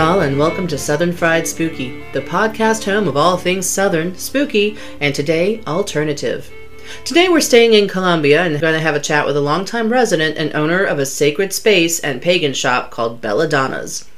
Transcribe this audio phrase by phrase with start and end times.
[0.00, 4.78] Y'all, and welcome to Southern Fried Spooky, the podcast home of all things Southern, spooky,
[4.98, 6.50] and today, alternative.
[7.04, 10.38] Today, we're staying in Columbia and going to have a chat with a longtime resident
[10.38, 14.08] and owner of a sacred space and pagan shop called Belladonna's.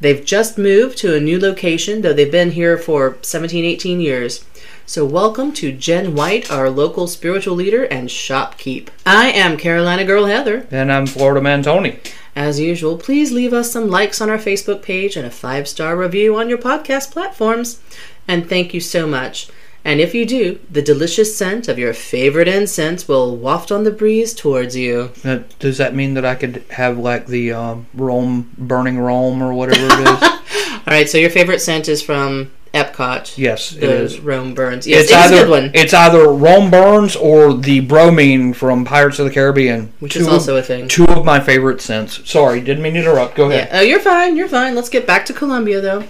[0.00, 4.42] They've just moved to a new location, though they've been here for 17, 18 years.
[4.86, 8.88] So, welcome to Jen White, our local spiritual leader and shopkeep.
[9.04, 10.66] I am Carolina Girl Heather.
[10.70, 12.00] And I'm Florida Man Tony.
[12.36, 15.96] As usual, please leave us some likes on our Facebook page and a five star
[15.96, 17.80] review on your podcast platforms.
[18.28, 19.48] And thank you so much.
[19.86, 23.90] And if you do, the delicious scent of your favorite incense will waft on the
[23.90, 25.12] breeze towards you.
[25.24, 29.54] Uh, does that mean that I could have like the um, Rome burning Rome or
[29.54, 30.22] whatever it is?
[30.72, 33.36] All right, so your favorite scent is from Epcot.
[33.38, 34.20] yes, it is.
[34.20, 34.86] Rome Burns.
[34.86, 38.84] Yes, It's it's either a good one, it's either Rome burns or the bromine from
[38.84, 40.88] Pirates of the Caribbean, which two is of- also a thing.
[40.88, 42.20] two of my favorite scents.
[42.28, 43.34] Sorry, didn't mean to interrupt.
[43.36, 43.56] Go Yeah.
[43.56, 43.68] ahead.
[43.72, 44.36] Oh, you're fine.
[44.36, 44.74] You're fine.
[44.74, 46.04] Let's get back to Columbia, though.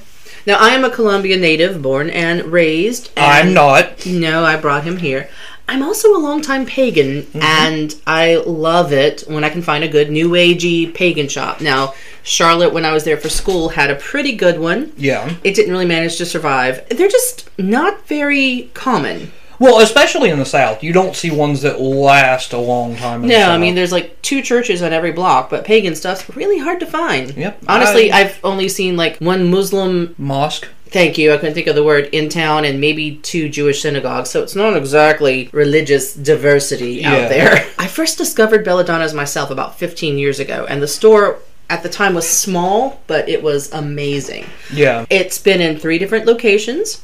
[0.46, 3.10] Now, I am a Columbia native, born and raised.
[3.16, 4.06] I'm not.
[4.06, 5.28] No, I brought him here.
[5.68, 7.42] I'm also a longtime pagan, Mm-hmm.
[7.42, 11.60] and I love it when I can find a good new agey pagan shop.
[11.60, 14.92] Now, Charlotte, when I was there for school, had a pretty good one.
[14.96, 15.32] Yeah.
[15.44, 16.88] It didn't really manage to survive.
[16.88, 19.32] They're just not very common.
[19.58, 23.22] Well, especially in the South, you don't see ones that last a long time.
[23.22, 23.50] In the No.
[23.50, 26.86] I mean there's like two churches on every block, but pagan stuff's really hard to
[26.86, 27.34] find.
[27.36, 27.62] Yep.
[27.68, 30.68] Honestly, I- I've only seen like one Muslim mosque.
[30.88, 31.32] Thank you.
[31.32, 34.30] I couldn't think of the word in town, and maybe two Jewish synagogues.
[34.30, 37.12] So it's not exactly religious diversity Yeah.
[37.16, 37.66] out there.
[37.78, 42.14] I first discovered Belladonna's myself about 15 years ago, and the store at the time
[42.14, 44.46] was small, but it was amazing.
[44.72, 47.02] Yeah, It's been in three different locations,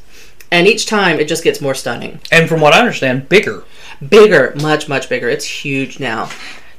[0.52, 2.20] and each time it just gets more stunning.
[2.30, 3.64] and from what I understand, bigger.
[4.06, 5.28] Bigger, much, much bigger.
[5.28, 6.28] It's huge now.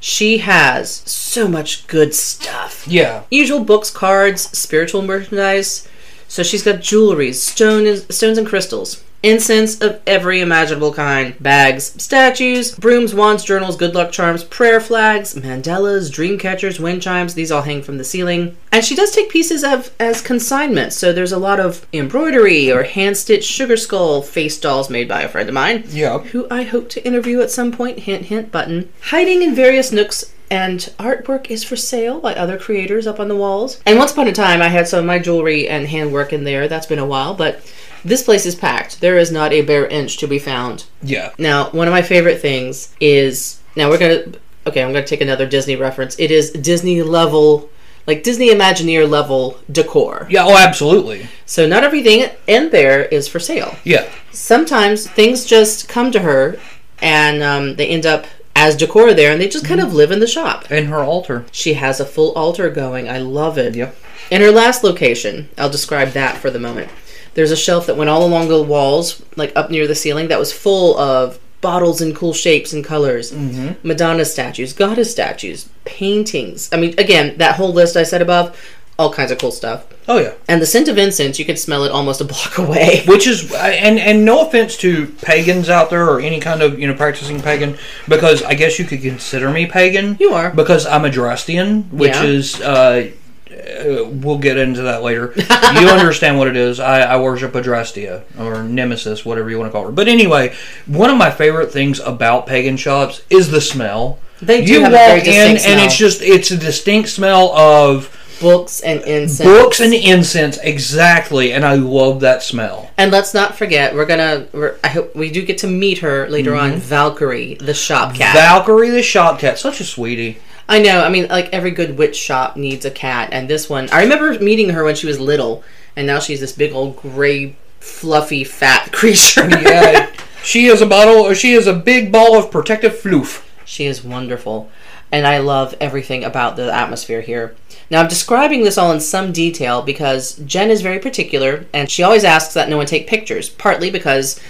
[0.00, 3.22] She has so much good stuff Yeah.
[3.30, 5.88] usual books, cards, spiritual merchandise.
[6.28, 12.72] So she's got jewelry, stone, stones and crystals, incense of every imaginable kind, bags, statues,
[12.74, 17.34] brooms, wands, journals, good luck charms, prayer flags, mandalas, dream catchers, wind chimes.
[17.34, 18.56] These all hang from the ceiling.
[18.70, 20.92] And she does take pieces of as consignment.
[20.92, 25.22] So there's a lot of embroidery or hand stitched sugar skull face dolls made by
[25.22, 26.18] a friend of mine Yeah.
[26.18, 28.00] who I hope to interview at some point.
[28.00, 28.88] Hint, hint, button.
[29.04, 33.36] Hiding in various nooks and artwork is for sale by other creators up on the
[33.36, 33.80] walls.
[33.86, 36.68] And once upon a time, I had some of my jewelry and handwork in there.
[36.68, 37.60] That's been a while, but
[38.04, 39.00] this place is packed.
[39.00, 40.84] There is not a bare inch to be found.
[41.02, 41.30] Yeah.
[41.38, 44.38] Now, one of my favorite things is now we're gonna.
[44.66, 46.18] Okay, I'm gonna take another Disney reference.
[46.18, 47.70] It is Disney level.
[48.06, 50.26] Like Disney Imagineer level decor.
[50.28, 50.44] Yeah.
[50.44, 51.26] Oh, absolutely.
[51.46, 54.06] So, not everything in there is for sale Yeah.
[54.30, 56.58] sometimes things just come to her
[57.00, 58.26] and um, they end up
[58.56, 60.66] as decor there and they just kind of live in the shop.
[60.70, 61.44] And her altar.
[61.50, 63.08] She has a full altar going.
[63.08, 63.74] I love it.
[63.74, 63.96] Yep.
[64.30, 66.90] In her last location, I'll describe that for the moment.
[67.34, 70.38] There's a shelf that went all along the walls, like up near the ceiling, that
[70.38, 73.86] was full of bottles in cool shapes and colors, mm-hmm.
[73.86, 76.68] Madonna statues, goddess statues, paintings.
[76.72, 78.56] I mean, again, that whole list I said above,
[78.98, 79.86] all kinds of cool stuff.
[80.08, 80.34] Oh yeah.
[80.48, 83.02] And the scent of incense, you could smell it almost a block away.
[83.06, 86.86] Which is and and no offense to pagans out there or any kind of you
[86.86, 87.76] know practicing pagan
[88.08, 90.16] because I guess you could consider me pagan.
[90.20, 90.50] You are.
[90.50, 92.22] because I'm a Drastian, which Yeah.
[92.24, 92.60] is.
[92.60, 93.10] Uh,
[93.54, 95.32] uh, we'll get into that later.
[95.36, 96.80] you understand what it is.
[96.80, 99.92] I, I worship Adrastia or Nemesis, whatever you want to call her.
[99.92, 100.54] But anyway,
[100.86, 104.18] one of my favorite things about pagan shops is the smell.
[104.42, 107.08] They do you have a very walk in distinct and it's just it's a distinct
[107.10, 108.06] smell of
[108.44, 109.48] books and incense.
[109.48, 112.90] books and incense exactly, and I love that smell.
[112.96, 114.46] And let's not forget, we're gonna.
[114.52, 116.74] We're, I hope we do get to meet her later Mm-hmm.
[116.74, 116.78] on.
[116.78, 118.34] Valkyrie, the shop cat.
[118.36, 120.38] Valkyrie the shop cat, such a sweetie.
[120.68, 121.02] I know.
[121.02, 123.88] I mean, like every good witch shop needs a cat, and this one.
[123.90, 125.64] I remember meeting her when she was little,
[125.96, 129.48] and now she's this big old gray, fluffy, fat creature.
[129.48, 130.10] Yeah,
[130.42, 131.32] she is a bottle.
[131.34, 133.42] She is a big ball of protective floof.
[133.66, 134.70] She is wonderful.
[135.14, 137.54] And I love everything about the atmosphere here.
[137.88, 142.02] Now, I'm describing this all in some detail because Jen is very particular and she
[142.02, 144.40] always asks that no one take pictures, partly because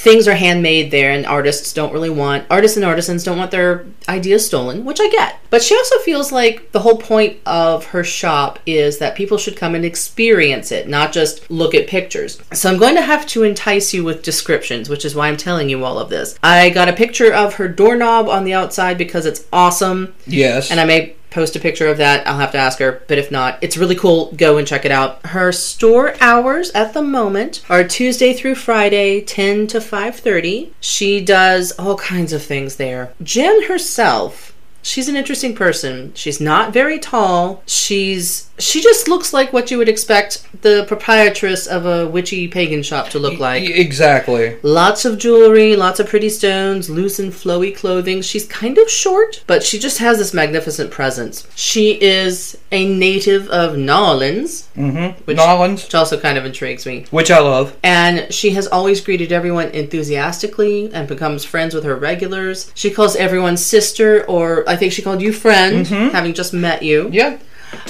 [0.00, 3.84] things are handmade there and artists don't really want, artists and artisans don't want their
[4.08, 5.38] ideas stolen, which I get.
[5.50, 9.58] But she also feels like the whole point of her shop is that people should
[9.58, 12.40] come and experience it, not just look at pictures.
[12.54, 15.68] So I'm going to have to entice you with descriptions, which is why I'm telling
[15.68, 16.38] you all of this.
[16.42, 20.80] I got a picture of her doorknob on the outside because it's awesome, Yes, and
[20.80, 22.26] I may post a picture of that.
[22.26, 24.32] I'll have to ask her, but if not, it's really cool.
[24.36, 25.24] Go and check it out.
[25.26, 30.72] Her store hours at the moment are Tuesday through Friday, 10 to 5:30.
[30.80, 33.12] She does all kinds of things there.
[33.22, 34.50] Jen herself
[34.82, 36.12] she's an interesting person.
[36.14, 37.62] She's not very tall.
[37.66, 42.82] She's she just looks like what you would expect the proprietress of a witchy pagan
[42.82, 43.62] shop to look like.
[43.68, 44.56] Exactly.
[44.62, 48.22] Lots of jewelry, lots of pretty stones, loose and flowy clothing.
[48.22, 51.46] She's kind of short, but she just has this magnificent presence.
[51.56, 55.22] She is a native of Nolans, Mm-hmm.
[55.24, 57.04] Which- Nolans, which also kind of intrigues me.
[57.10, 57.76] which I love.
[57.82, 62.70] And she has always greeted everyone enthusiastically and becomes friends with her regulars.
[62.74, 67.08] She calls everyone sister, or I think she called you friend, having just met you.
[67.12, 67.38] Yeah.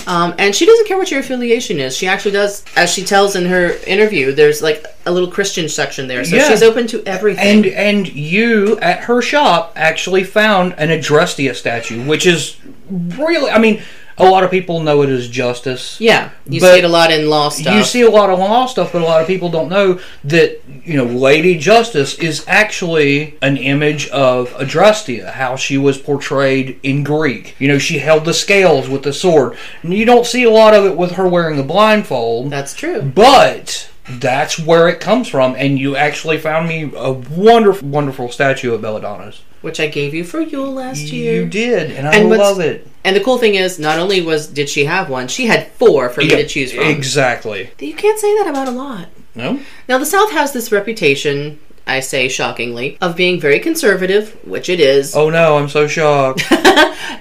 [0.07, 1.97] Um, and she doesn't care what your affiliation is.
[1.97, 6.09] She actually does, as she tells in her interview, there's like a little Christian section
[6.09, 6.25] there.
[6.25, 6.49] So Yeah.
[6.49, 7.65] she's open to everything.
[7.65, 12.57] And and you at her shop actually found an Adrestia statue, which is
[12.91, 13.83] really I mean,
[14.21, 16.01] a lot of people know it as Justice.
[16.01, 17.75] yeah, you see it a lot in law stuff.
[17.75, 20.61] You see a lot of law stuff, but a lot of people don't know that
[20.85, 27.03] you know Lady Justice is actually an image of Adrestia, how she was portrayed in
[27.05, 27.55] Greek.
[27.59, 29.57] You know, she held the scales with the sword.
[29.83, 33.03] And you don't see a lot of it with her wearing a blindfold, That's true.
[33.03, 35.55] but that's where it comes from.
[35.57, 39.43] And you actually found me a wonderful, wonderful statue of Belladonna's.
[39.61, 41.43] Which I gave you for Yule last year.
[41.43, 42.87] You did, and I And love it.
[43.05, 46.09] And the cool thing is, not only was did she have one, she had four
[46.09, 46.85] for me to choose from.
[46.85, 47.71] Exactly.
[47.79, 49.09] You can't say that about a lot.
[49.35, 49.61] No.
[49.89, 54.81] Now, the South has this reputation, I say shockingly, of being very conservative, which it
[54.81, 56.43] is, Oh no, I'm so shocked.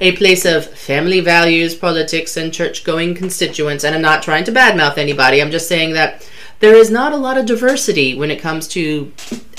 [0.01, 3.83] a place of family values, politics, and church going constituents.
[3.83, 6.27] And I'm not trying to badmouth anybody, I'm just saying that
[6.59, 9.11] there is not a lot of diversity when it comes to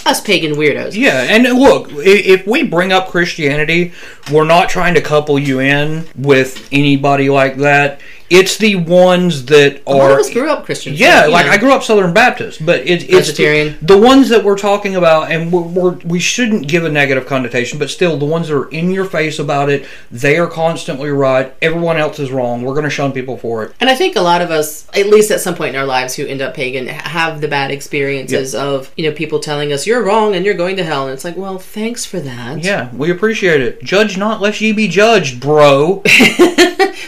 [0.07, 0.95] us pagan weirdos.
[0.95, 3.93] Yeah, and look, if we bring up Christianity,
[4.33, 8.01] we're not trying to couple you in with anybody like that.
[8.31, 10.21] It's the ones that A lot of are.
[10.21, 10.95] us grew up Christian.
[10.95, 11.53] Yeah, like know.
[11.53, 13.79] I grew up Southern Baptist, but it, it's the, Presbyterian.
[13.83, 17.81] the ones that we're talking about, and we're, we're, we shouldn't give a negative connotation,
[17.81, 21.53] but still, the ones that are in your face about it, they are constantly right.
[21.61, 22.63] Everyone else is wrong.
[22.63, 23.75] We're going to shun people for it.
[23.81, 26.15] And I think a lot of us, at least at some point in our lives,
[26.15, 30.05] who end up pagan, have the bad experiences of you know people telling us you're
[30.05, 32.63] wrong and you're going to hell, and it's like, well, thanks for that.
[32.63, 33.83] Yeah, we appreciate it.
[33.83, 36.03] Judge not, lest ye be judged, bro.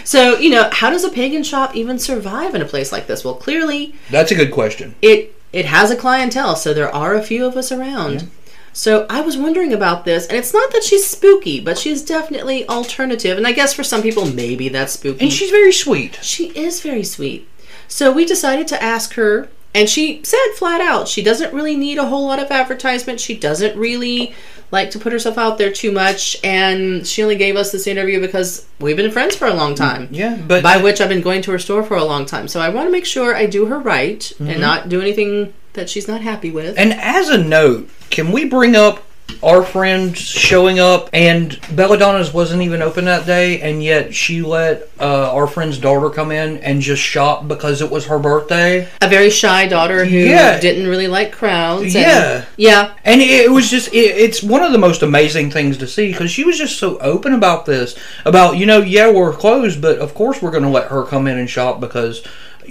[0.05, 3.25] So you know, how does a pagan shop even survive in a place like this?
[3.25, 4.94] Well, clearly That's a good question.
[5.03, 8.31] it it has a clientele, so there are a few of us around.
[8.73, 12.67] So I was wondering about this, and it's not that she's spooky, but she's definitely
[12.70, 13.37] alternative.
[13.37, 15.20] And I guess for some people, maybe that's spooky.
[15.25, 16.19] And she's very sweet.
[16.23, 17.47] She is very sweet.
[17.87, 21.99] So we decided to ask her, and she said flat out she doesn't really need
[21.99, 23.21] a whole lot of advertisement.
[23.21, 24.35] She doesn't really
[24.71, 28.21] like to put herself out there too much, and she only gave us this interview
[28.21, 30.09] because we've been friends for a long time.
[30.11, 32.49] Yeah, but By which I've been going to her store for a long time.
[32.49, 34.61] So I want to make sure I do her right and mm-hmm.
[34.61, 36.79] not do anything that she's not happy with.
[36.79, 39.05] And as a note, can we bring up
[39.43, 44.88] our friend showing up and Belladonna's wasn't even open that day, and yet she let
[45.00, 48.88] uh, our friend's daughter come in and just shop because it was her birthday?
[49.00, 50.58] a very shy daughter who Yeah.
[50.61, 51.82] didn't really like crowds.
[51.82, 52.44] and- Yeah.
[52.56, 52.93] yeah.
[53.05, 56.31] And it was just, it, it's one of the most amazing things to see because
[56.31, 57.96] she was just so open about this.
[58.25, 61.26] About, you know, yeah, we're closed, but of course we're going to let her come
[61.26, 62.23] in and shop because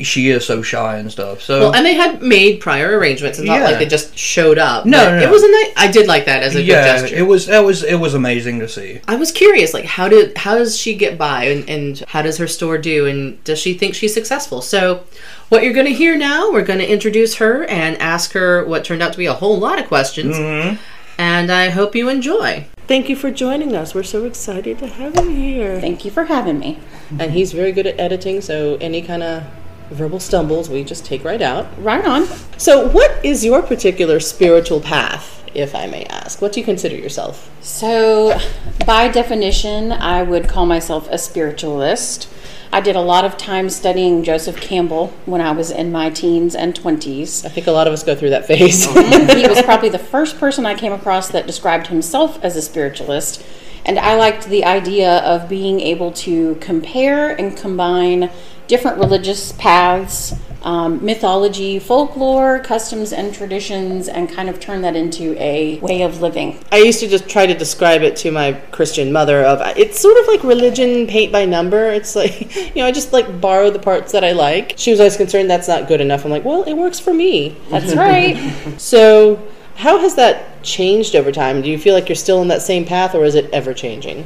[0.01, 1.41] she is so shy and stuff.
[1.41, 3.39] So, Well, and they had made prior arrangements.
[3.39, 3.65] It's not Yeah.
[3.65, 4.85] like they just showed up.
[4.85, 5.23] No, no, no.
[5.23, 5.71] It was a nice.
[5.77, 7.15] I did like that as a good yeah, gesture.
[7.15, 9.01] it was, that was, it was amazing to see.
[9.07, 12.37] I was curious, like how did how does she get by, and, and how does
[12.37, 14.61] her store do, and does she think she's successful?
[14.61, 15.03] So,
[15.49, 18.85] what you're going to hear now, we're going to introduce her and ask her what
[18.85, 20.75] turned out to be a whole lot of questions, Mm-hmm.
[21.17, 22.65] and I hope you enjoy.
[22.87, 23.93] Thank you for joining us.
[23.95, 25.79] We're so excited to have you here.
[25.79, 26.77] Thank you for having me.
[27.19, 29.43] And he's very good at editing, so any kind of
[29.91, 31.67] verbal stumbles we just take right out.
[31.81, 32.25] Right on.
[32.57, 36.41] So, what is your particular spiritual path, if I may ask?
[36.41, 37.49] What do you consider yourself?
[37.61, 38.39] So,
[38.85, 42.29] by definition, I would call myself a spiritualist.
[42.73, 46.55] I did a lot of time studying Joseph Campbell when I was in my teens
[46.55, 47.45] and 20s.
[47.45, 48.85] I think a lot of us go through that phase.
[49.35, 53.43] he was probably the first person I came across that described himself as a spiritualist.
[53.85, 58.29] And I liked the idea of being able to compare and combine
[58.71, 65.35] different religious paths, um, mythology, folklore, customs, and traditions, and kind of turn that into
[65.37, 66.57] a way of living.
[66.71, 70.17] I used to just try to describe it to my Christian mother of it's sort
[70.19, 71.91] of like religion paint by number.
[71.91, 74.75] It's like you know, I just like borrow the parts that I like.
[74.77, 76.23] She was always concerned that's not good enough.
[76.23, 77.57] I'm like, well, it works for me.
[77.69, 78.37] That's right.
[78.77, 81.61] So, how has that changed over time?
[81.61, 84.25] Do you feel like you're still in that same path, or is it ever changing?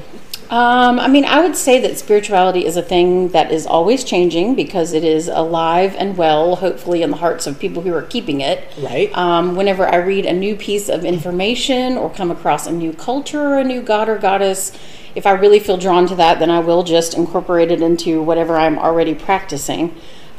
[0.50, 4.56] Um, I mean, I would say that spirituality is a thing that is always changing
[4.56, 8.42] because it is alive and well, hopefully, in the hearts of people who are keeping
[8.42, 8.72] it.
[8.78, 9.16] Right.
[9.18, 13.42] Um, whenever I read a new piece of information or come across a new culture
[13.42, 14.72] or a new god or goddess,
[15.16, 18.58] if I really feel drawn to that, then I will just incorporate it into whatever
[18.58, 19.96] I'm already practicing.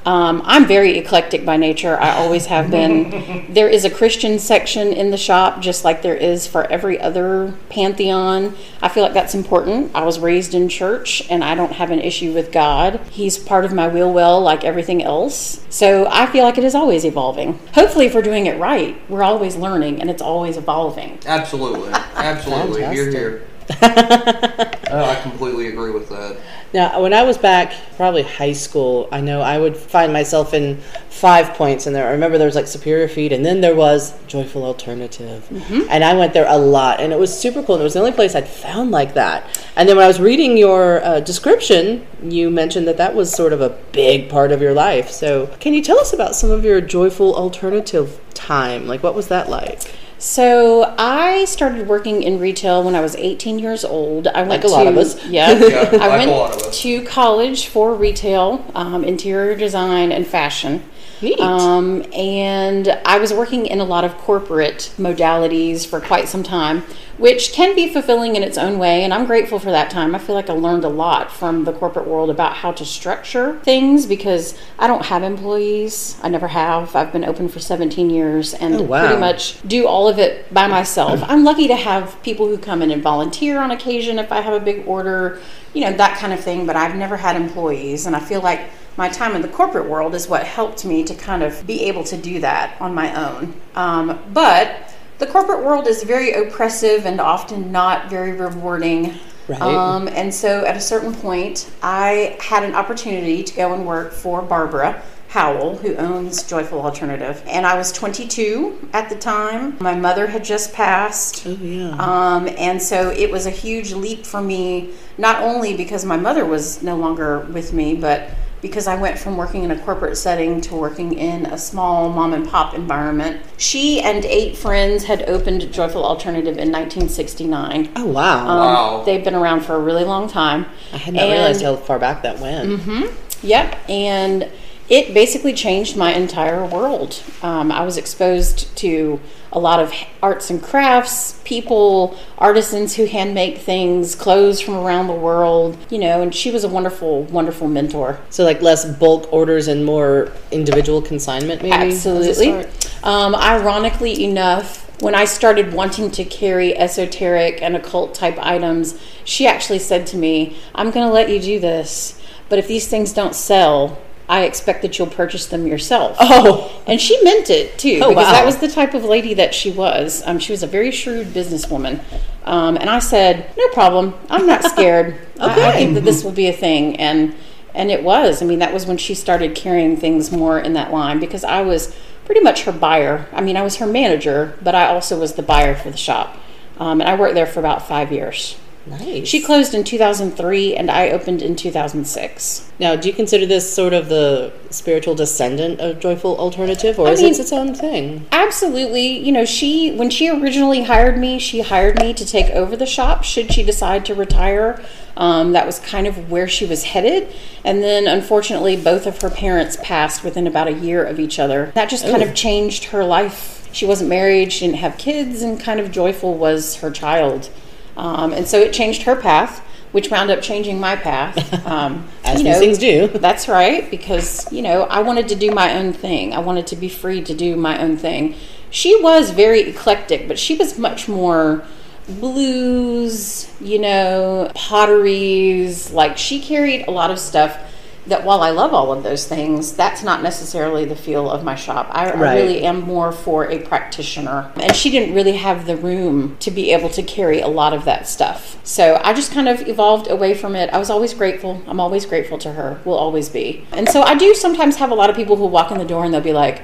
[0.07, 2.01] Um, I'm very eclectic by nature.
[2.01, 3.47] I always have been.
[3.53, 7.55] there is a Christian section in the shop, just like there is for every other
[7.71, 8.55] pantheon.
[8.81, 9.91] I feel like that's important.
[9.97, 13.01] I was raised in church, and I don't have an issue with God.
[13.11, 15.67] He's part of my wheel well, like everything else.
[15.71, 17.59] So I feel like it is always evolving.
[17.75, 21.19] Hopefully, if we're doing it right, we're always learning, and it's always evolving.
[21.27, 22.85] Absolutely, absolutely.
[22.95, 23.47] Here, here.
[23.83, 26.39] oh, I completely agree with that.
[26.75, 30.79] Now, when I was back, probably high school, I know I would find myself in
[31.09, 32.09] five points in there.
[32.09, 35.47] I remember there was like Superior Feed, and then there was Joyful Alternative.
[35.51, 35.83] Mm-hmm.
[35.89, 37.77] And I went there a lot, and it was super cool.
[37.77, 39.45] And it was the only place I'd found like that.
[39.77, 43.53] And then when I was reading your uh, description, you mentioned that that was sort
[43.53, 45.11] of a big part of your life.
[45.11, 48.87] So, can you tell us about some of your Joyful Alternative time?
[48.87, 49.95] Like, what was that like?
[50.19, 54.27] So I started working in retail when I was 18 years old.
[54.29, 55.23] I went like a to, lot of us.
[55.27, 60.83] Yeah, yeah I like went to college for retail, um, interior design, and fashion.
[61.23, 61.41] Neat.
[61.41, 66.83] Um, and I was working in a lot of corporate modalities for quite some time,
[67.19, 69.03] which can be fulfilling in its own way.
[69.03, 70.15] And I'm grateful for that time.
[70.15, 73.59] I feel like I learned a lot from the corporate world about how to structure
[73.61, 76.19] things because I don't have employees.
[76.23, 76.95] I never have.
[76.95, 79.07] I've been open for 17 years and oh, wow.
[79.07, 81.23] pretty much do all of it by myself.
[81.25, 84.55] I'm lucky to have people who come in and volunteer on occasion if I have
[84.55, 85.41] a big order,
[85.73, 86.67] you know, that kind of thing.
[86.67, 88.07] But I've never had employees.
[88.07, 91.15] And I feel like my time in the corporate world is what helped me to
[91.15, 93.55] kind of be able to do that on my own.
[93.75, 94.86] Um, but
[95.19, 99.15] the corporate world is very oppressive and often not very rewarding.
[99.49, 99.61] Right.
[99.61, 104.13] Um, and so at a certain point, I had an opportunity to go and work
[104.13, 105.03] for Barbara.
[105.29, 107.43] Howell, who owns Joyful Alternative.
[107.47, 109.77] And I was 22 at the time.
[109.81, 111.47] My mother had just passed.
[111.47, 111.97] Oh, yeah.
[111.99, 116.47] Um, and so it was a huge leap for me, not only because my mother
[116.47, 118.31] was no longer with me, but
[118.63, 122.33] because I went from working in a corporate setting to working in a small mom
[122.33, 123.43] and pop environment.
[123.59, 127.93] She and eight friends had opened Joyful Alternative in 1969.
[127.97, 128.41] Oh, wow.
[128.49, 129.03] Um, Wow.
[129.05, 130.67] They've been around for a really long time.
[130.93, 132.69] I had not And- realized how far back that went.
[132.81, 133.03] Mm-hmm.
[133.43, 134.49] Yep, and
[134.89, 137.23] it basically changed my entire world.
[137.43, 139.21] Um, I was exposed to
[139.53, 145.07] a lot of arts and crafts, people, artisans who hand make things, clothes from around
[145.07, 148.21] the world, you know, and she was a wonderful, wonderful mentor.
[148.31, 151.73] So, like less bulk orders and more individual consignment, maybe?
[151.73, 152.67] Absolutely.
[153.03, 159.47] Um, ironically enough, when I started wanting to carry esoteric and occult type items, she
[159.47, 163.13] actually said to me, I'm going to let you do this, but if these things
[163.13, 163.99] don't sell,
[164.29, 166.17] I expect that you'll purchase them yourself.
[166.21, 168.33] Oh, And she meant it too, Oh, because wow.
[168.33, 170.23] that was the type of lady that she was.
[170.27, 172.01] Um, she was a very shrewd businesswoman.
[172.45, 174.15] Um, and I said, "No problem.
[174.31, 175.19] I'm not scared.
[175.41, 177.35] I, I think that this will be a thing." And
[177.75, 178.41] and it was.
[178.43, 181.63] I mean, that was when she started carrying things more in that line because I
[181.63, 183.27] was pretty much her buyer.
[183.33, 186.37] I mean, I was her manager, but I also was the buyer for the shop.
[186.79, 188.57] Um, and I worked there for about five years.
[188.87, 189.27] Nice.
[189.27, 192.71] She closed in 2003, and I opened in 2006.
[192.79, 197.13] Now, do you consider this sort of the spiritual descendant of Joyful Alternative, or I
[197.13, 198.27] is mean- it its own thing?
[198.33, 199.19] Absolutely.
[199.19, 202.87] You know, she when she originally hired me, she hired me to take over the
[202.87, 204.83] shop should she decide to retire.
[205.17, 207.35] Um, that was kind of where she was headed.
[207.65, 211.73] And then, unfortunately, both of her parents passed within about a year of each other.
[211.75, 212.27] That just kind Ooh.
[212.29, 213.69] of changed her life.
[213.73, 217.51] She wasn't married, she didn't have kids, and kind of joyful was her child.
[217.97, 219.61] Um, and so it changed her path,
[219.93, 221.37] which wound up changing my path.
[221.67, 223.09] Um, As you know, things do.
[223.09, 226.33] that's right, because, you know, I wanted to do my own thing.
[226.33, 228.37] I wanted to be free to do my own thing.
[228.71, 231.65] She was very eclectic, but she was much more
[232.09, 235.91] blues, you know, potteries.
[235.91, 237.59] Like, she carried a lot of stuff
[238.07, 241.55] that while I love all of those things, that's not necessarily the feel of my
[241.55, 241.89] shop.
[241.91, 244.53] I, I really am more for a practitioner.
[244.57, 247.85] And she didn't really have the room to be able to carry a lot of
[247.85, 248.59] that stuff.
[248.65, 250.71] So I just kind of evolved away from it.
[250.71, 251.63] I was always grateful.
[251.67, 253.67] I'm always grateful to her, will always be.
[253.73, 256.05] And so I do sometimes have a lot of people who walk in the door
[256.05, 256.63] and they'll be like,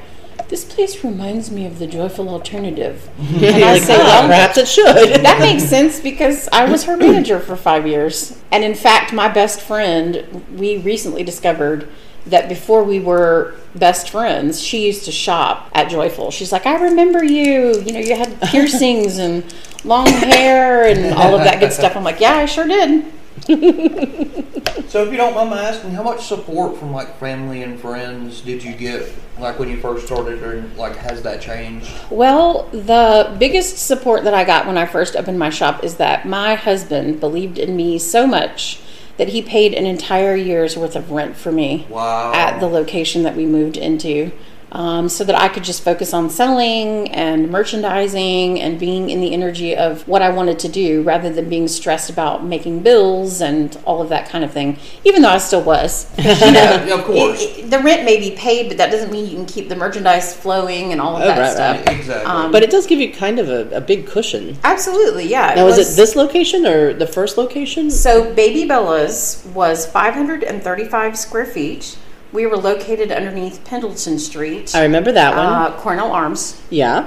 [0.52, 3.09] this place reminds me of the joyful alternative.
[3.18, 4.85] And I like, say, "Ah, well, perhaps it should.
[5.25, 8.38] that makes sense because I was her manager for five years.
[8.50, 11.88] And in fact, my best friend, we recently discovered
[12.26, 16.30] that before we were best friends, she used to shop at Joyful.
[16.30, 17.80] She's like, I remember you.
[17.80, 19.42] You know, you had piercings and
[19.85, 21.97] long hair and all of that good stuff.
[21.97, 23.06] I'm like, yeah, I sure did.
[24.88, 28.42] So, if you don't mind my asking, how much support from like family and friends
[28.42, 31.90] did you get, like when you first started, or like has that changed?
[32.10, 36.26] Well, the biggest support that I got when I first opened my shop is that
[36.26, 38.80] my husband believed in me so much
[39.16, 42.32] that he paid an entire year's worth of rent for me Wow.
[42.34, 44.30] at the location that we moved into.
[44.74, 49.34] Um, so that I could just focus on selling and merchandising and being in the
[49.34, 53.76] energy of what I wanted to do rather than being stressed about making bills and
[53.84, 56.10] all of that kind of thing, even though I still was.
[56.16, 56.30] You know,
[56.86, 57.42] Yeah, of course.
[57.42, 59.76] it- it- the rent may be paid, but that doesn't mean you can keep the
[59.76, 61.86] merchandise flowing and all of Oh, that right, stuff.
[61.86, 61.96] right.
[61.98, 62.24] exactly.
[62.26, 64.56] Um, But it does give you kind of a, a big cushion.
[64.64, 65.52] Absolutely, yeah.
[65.54, 67.90] Now, was it this location or the first location?
[67.90, 71.98] So, Baby Bella's was 535 square feet.
[72.32, 75.46] We were located underneath Pendleton Street, I remember that one.
[75.46, 77.04] uh, Cornell Arms, yeah.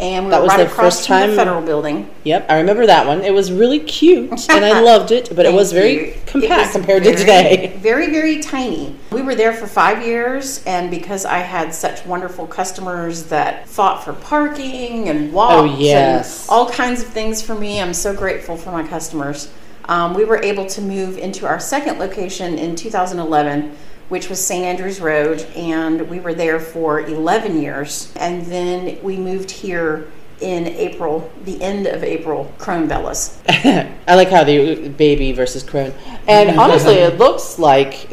[0.00, 2.08] and we That were was right the across first from time- the Federal Building.
[2.24, 3.20] Yep, I remember that one.
[3.20, 6.14] It was really cute, and I loved it, but it was very you.
[6.24, 7.76] Compact was compared very, to today.
[7.82, 8.96] Very, very tiny.
[9.10, 14.02] We were there for five years, and because I had such wonderful customers that fought
[14.02, 16.42] for parking and walked Oh, yes.
[16.48, 19.50] and all kinds of things for me, I'm so grateful for my customers.
[19.86, 23.76] Um, we were able to move into our second location in 2011,
[24.12, 24.62] which was St.
[24.62, 28.12] Andrews Road, and we were there for 11 years.
[28.16, 30.06] And then we moved here
[30.42, 33.38] in April, the end of April, Crone Bellas.
[34.06, 35.94] I like how the baby versus crone.
[36.28, 38.06] And honestly, it looks like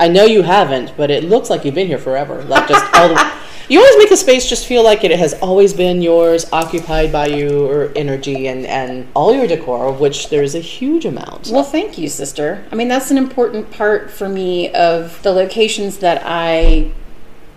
[0.00, 2.42] I know you haven't, but it looks like you've been here forever.
[2.44, 3.32] Like just all the.
[3.68, 7.26] You always make a space just feel like it has always been yours, occupied by
[7.26, 11.50] you, or energy, and and all your decor, of which there is a huge amount.
[11.50, 12.64] Well, thank you, sister.
[12.72, 16.92] I mean, that's an important part for me of the locations that I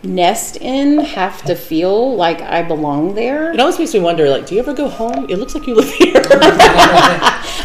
[0.06, 3.52] nest in have to feel like I belong there.
[3.52, 5.30] It always makes me wonder, like, do you ever go home?
[5.30, 6.14] It looks like you live here.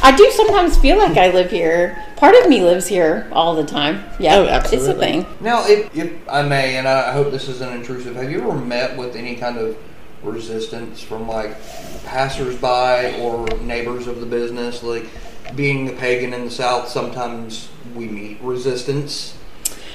[0.03, 2.03] I do sometimes feel like I live here.
[2.17, 4.05] Part of me lives here all the time.
[4.19, 5.27] Yeah, Oh, It's a thing.
[5.41, 8.97] Now, if, if I may, and I hope this isn't intrusive, have you ever met
[8.97, 9.77] with any kind of
[10.23, 11.57] resistance from like
[12.05, 14.83] passersby or neighbors of the business?
[14.83, 15.07] Like,
[15.55, 19.37] being a pagan in the South, sometimes we meet resistance.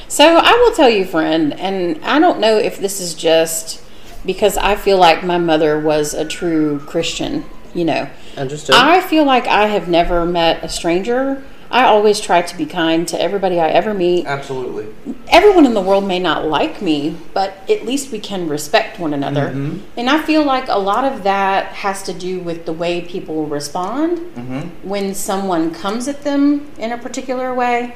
[0.07, 3.81] So I will tell you, friend, and I don't know if this is just
[4.25, 8.09] because I feel like my mother was a true Christian, you know.
[8.37, 8.75] Understood.
[8.75, 11.43] I feel like I have never met a stranger.
[11.71, 14.25] I always try to be kind to everybody I ever meet.
[14.25, 14.87] Absolutely.
[15.27, 19.13] Everyone in the world may not like me, but at least we can respect one
[19.13, 19.47] another.
[19.47, 19.79] Mm-hmm.
[19.97, 23.47] And I feel like a lot of that has to do with the way people
[23.47, 24.87] respond mm-hmm.
[24.87, 27.95] when someone comes at them in a particular way.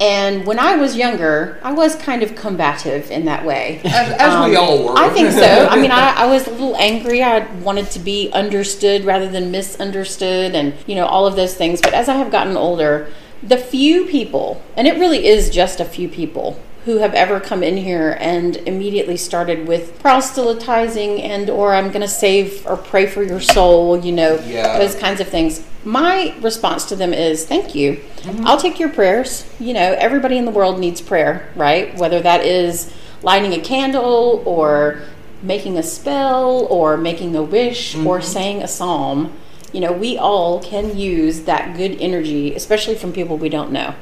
[0.00, 3.80] And when I was younger, I was kind of combative in that way.
[3.84, 4.98] As, as we Um, all were.
[4.98, 5.68] I think so.
[5.70, 7.22] I mean, I, I was a little angry.
[7.22, 11.80] I wanted to be understood rather than misunderstood, and you know all of those things.
[11.80, 13.08] But as I have gotten older,
[13.42, 17.62] the few people, and it really is just a few people, who have ever come
[17.62, 23.06] in here and immediately started with proselytizing and or I'm going to save or pray
[23.06, 24.76] for your soul, you know, Yeah.
[24.78, 25.62] those kinds of things.
[25.84, 27.96] My response to them is thank you.
[27.96, 28.46] Mm-hmm.
[28.46, 29.46] I'll take your prayers.
[29.60, 31.94] You know, everybody in the world needs prayer, right?
[31.96, 32.92] Whether that is
[33.22, 35.02] lighting a candle or
[35.42, 38.06] making a spell or making a wish mm-hmm.
[38.06, 39.36] or saying a psalm.
[39.72, 43.94] You know, we all can use that good energy, especially from people we don't know.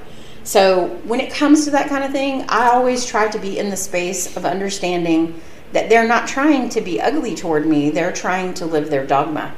[0.45, 3.71] So, when it comes to that kind of thing, I always try to be in
[3.71, 5.41] the space of understanding
[5.73, 9.55] that they're not trying to be ugly toward me, they're trying to live their dogma.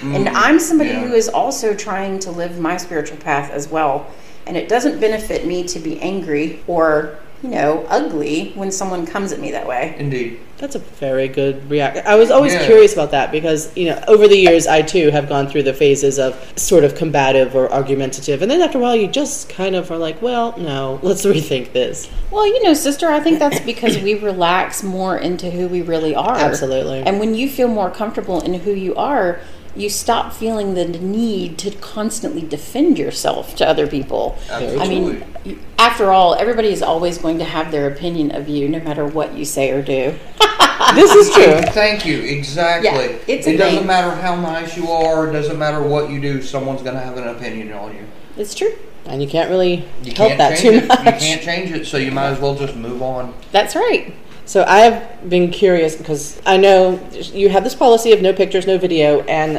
[0.00, 0.14] Mm.
[0.14, 1.06] And I'm somebody Yeah.
[1.06, 4.06] who is also trying to live my spiritual path as well.
[4.46, 9.30] And it doesn't benefit me to be angry or, you know, ugly when someone comes
[9.32, 9.94] at me that way.
[9.98, 10.40] Indeed.
[10.56, 12.02] That's a very good reaction.
[12.04, 12.66] I was always Yeah.
[12.66, 15.72] curious about that because, you know, over the years, I too have gone through the
[15.74, 18.42] phases of sort of combative or argumentative.
[18.42, 21.72] And then after a while, you just kind of are like, well, no, let's rethink
[21.72, 22.08] this.
[22.32, 26.16] Well, you know, sister, I think that's because we relax more into who we really
[26.16, 26.34] are.
[26.36, 27.02] Absolutely.
[27.06, 29.38] And when you feel more comfortable in who you are,
[29.78, 34.36] you stop feeling the need to constantly defend yourself to other people.
[34.50, 34.80] Absolutely.
[34.80, 38.80] I mean, after all, everybody is always going to have their opinion of you, no
[38.80, 40.18] matter what you say or do.
[40.94, 41.60] This is true.
[41.72, 42.18] Thank you.
[42.22, 42.88] Exactly.
[42.88, 43.86] Yeah, it's it doesn't thing.
[43.86, 45.28] matter how nice you are.
[45.28, 46.40] It doesn't matter what you do.
[46.40, 48.06] Someone's going to have an opinion on you.
[48.36, 48.72] It's true.
[49.04, 50.88] And you can't really You help can't that change too it.
[50.88, 50.98] much.
[51.04, 53.34] You can't change it, so you might as well just move on.
[53.50, 54.14] That's right.
[54.48, 58.66] So I have been curious because I know you have this policy of no pictures,
[58.66, 59.58] no video, and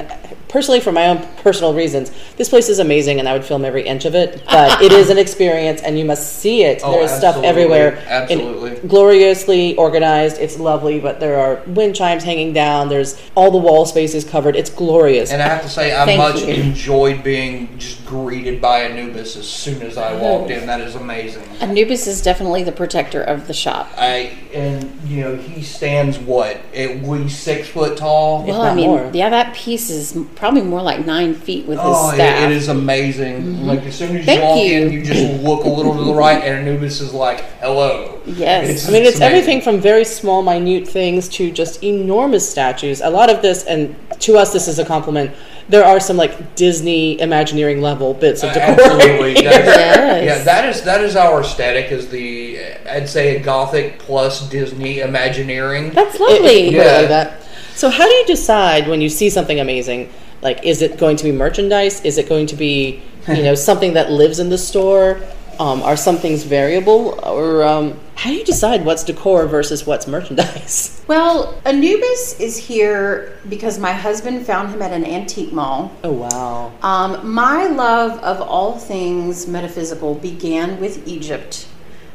[0.49, 3.83] personally, for my own personal reasons, this place is amazing, and I would film every
[3.83, 4.43] inch of it.
[4.49, 6.81] But it is an experience, and you must see it.
[6.83, 8.88] Oh, There's stuff everywhere, Absolutely.
[8.88, 10.39] gloriously organized.
[10.39, 12.89] It's lovely, but there are wind chimes hanging down.
[12.89, 14.55] There's all the wall spaces covered.
[14.55, 15.31] It's glorious.
[15.31, 16.53] And I have to say, I Thank much you.
[16.53, 20.65] enjoyed being just greeted by Anubis as soon as I walked in.
[20.65, 21.43] That is amazing.
[21.62, 23.88] Anubis is definitely the protector of the shop.
[23.97, 28.43] I and you know he stands what at least six foot tall.
[28.45, 29.12] Well, I mean, more.
[29.13, 32.43] yeah, that piece is probably more like nine feet with his Oh, it, staff.
[32.49, 33.65] it is amazing!
[33.67, 34.82] Like as soon as you Thank walk you.
[34.82, 38.88] in, you just look a little to the right, and Anubis is like, "Hello." Yes.
[38.88, 39.21] I mean, it's, amazing.
[39.23, 43.02] everything from very small, minute things to just enormous statues.
[43.02, 45.32] A lot of this, and to us, this is a compliment.
[45.67, 48.84] There are some like Disney Imagineering level bits of Uh, decor.
[48.95, 50.23] Absolutely, That's- Yes.
[50.25, 50.43] yeah.
[50.43, 51.91] That is that is our aesthetic.
[51.91, 55.91] Is the I'd say a gothic plus Disney Imagineering.
[55.91, 56.67] That's lovely.
[56.69, 56.97] it- Yeah.
[56.99, 57.34] like that.
[57.75, 60.10] So, how do you decide when you see something amazing?
[60.41, 62.04] Like, is it going to be merchandise?
[62.06, 65.21] Is it going to be, you know, something that lives in the store?
[65.60, 70.08] Um, are some things variable, or um, how do you decide what's decor versus what's
[70.08, 70.95] merchandise?
[71.10, 75.91] Well, Anubis is here because my husband found him at an antique mall.
[76.04, 76.71] Oh wow!
[76.84, 81.67] Um, my love of all things metaphysical began with Egypt.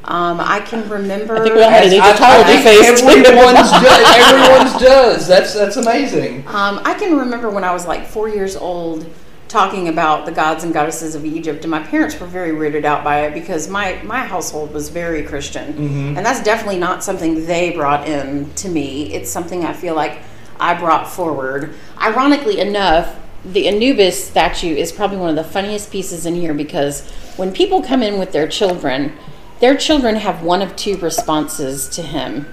[0.07, 1.37] Um, I can remember.
[1.37, 3.03] I think we all had an I- I Egyptology think face.
[3.03, 4.17] Everyone's does.
[4.33, 5.27] Everyone's does.
[5.27, 6.47] That's that's amazing.
[6.49, 9.07] Um, I can remember when I was like four years old
[9.49, 13.05] talking about the gods and goddesses of Egypt, and my parents were very weirded out
[13.05, 16.17] by it because my, my household was very Christian.
[16.17, 19.13] And that's definitely not something they brought in to me.
[19.15, 20.19] It's something I feel like
[20.59, 21.73] I brought forward.
[22.03, 23.15] Ironically enough,
[23.45, 27.81] the Anubis statue is probably one of the funniest pieces in here because when people
[27.81, 29.13] come in with their children,
[29.61, 32.47] their children have one of two responses to him.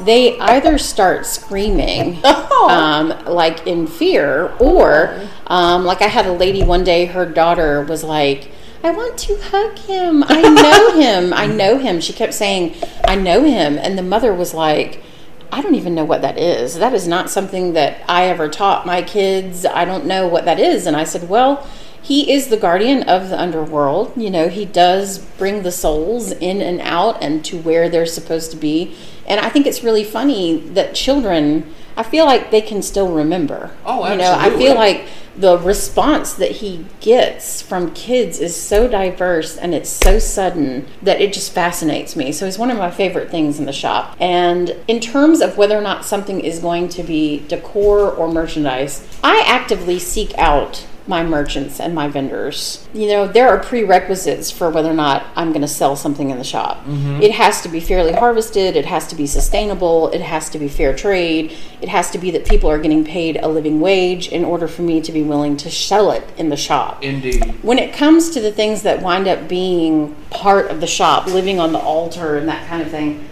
[0.00, 2.24] They either start screaming,
[2.68, 7.82] um, like in fear, or um, like I had a lady one day, her daughter
[7.82, 8.50] was like,
[8.82, 10.22] I want to hug him.
[10.26, 11.32] I know him.
[11.32, 12.00] I know him.
[12.00, 13.76] She kept saying, I know him.
[13.76, 15.02] And the mother was like,
[15.50, 16.74] I don't even know what that is.
[16.78, 19.64] That is not something that I ever taught my kids.
[19.64, 20.86] I don't know what that is.
[20.86, 21.66] And I said, Well,
[22.02, 24.12] he is the guardian of the underworld.
[24.16, 28.50] You know, he does bring the souls in and out and to where they're supposed
[28.52, 28.96] to be.
[29.26, 33.72] And I think it's really funny that children, I feel like they can still remember.
[33.84, 34.10] Oh, absolutely.
[34.10, 39.56] You know, I feel like the response that he gets from kids is so diverse
[39.56, 42.32] and it's so sudden that it just fascinates me.
[42.32, 44.16] So it's one of my favorite things in the shop.
[44.18, 49.06] And in terms of whether or not something is going to be decor or merchandise,
[49.22, 52.86] I actively seek out my merchants and my vendors.
[52.92, 56.38] You know, there are prerequisites for whether or not I'm going to sell something in
[56.38, 56.84] the shop.
[56.84, 57.22] Mm-hmm.
[57.22, 60.68] It has to be fairly harvested, it has to be sustainable, it has to be
[60.68, 64.44] fair trade, it has to be that people are getting paid a living wage in
[64.44, 67.02] order for me to be willing to sell it in the shop.
[67.02, 67.62] Indeed.
[67.62, 71.58] When it comes to the things that wind up being part of the shop, living
[71.58, 73.28] on the altar and that kind of thing,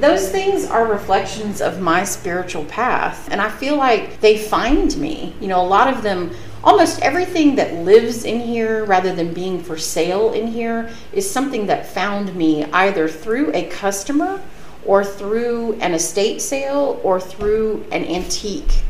[0.00, 3.28] those things are reflections of my spiritual path.
[3.30, 5.34] And I feel like they find me.
[5.40, 6.34] You know, a lot of them,
[6.64, 11.66] almost everything that lives in here rather than being for sale in here is something
[11.66, 14.40] that found me either through a customer
[14.84, 18.82] or through an estate sale or through an antique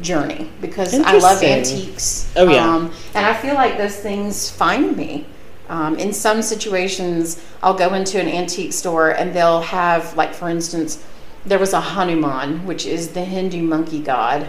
[0.00, 2.32] journey because I love antiques.
[2.36, 2.74] Oh, yeah.
[2.74, 5.26] Um, and I feel like those things find me.
[5.68, 10.48] Um, in some situations, I'll go into an antique store and they'll have, like, for
[10.48, 11.02] instance,
[11.46, 14.48] there was a Hanuman, which is the Hindu monkey god,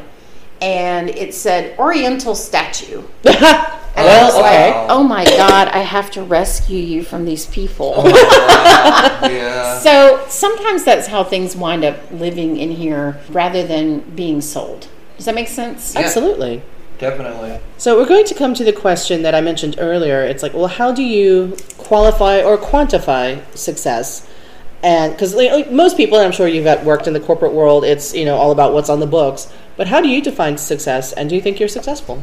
[0.64, 3.04] and it said Oriental statue.
[3.96, 4.72] And I Well, was okay.
[4.72, 7.94] like, oh my God, I have to rescue you from these people.
[7.96, 8.08] Oh
[9.30, 9.78] yeah.
[9.82, 14.88] So sometimes that's how things wind up living in here rather than being sold.
[15.18, 15.94] Does that make sense?
[15.94, 16.02] Yeah.
[16.02, 16.64] Absolutely.
[16.98, 17.60] Definitely.
[17.78, 20.24] So we're going to come to the question that I mentioned earlier.
[20.24, 24.28] It's like, well, how do you qualify or quantify success?
[24.82, 28.14] And because like, most people, and I'm sure you've worked in the corporate world, it's
[28.14, 29.52] you know all about what's on the books.
[29.78, 32.22] But how do you define success, and do you think you're successful?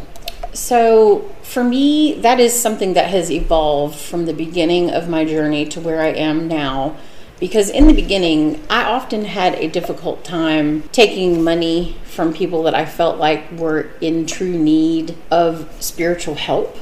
[0.52, 5.64] So, for me, that is something that has evolved from the beginning of my journey
[5.66, 6.96] to where I am now.
[7.38, 12.74] Because in the beginning, I often had a difficult time taking money from people that
[12.74, 16.76] I felt like were in true need of spiritual help.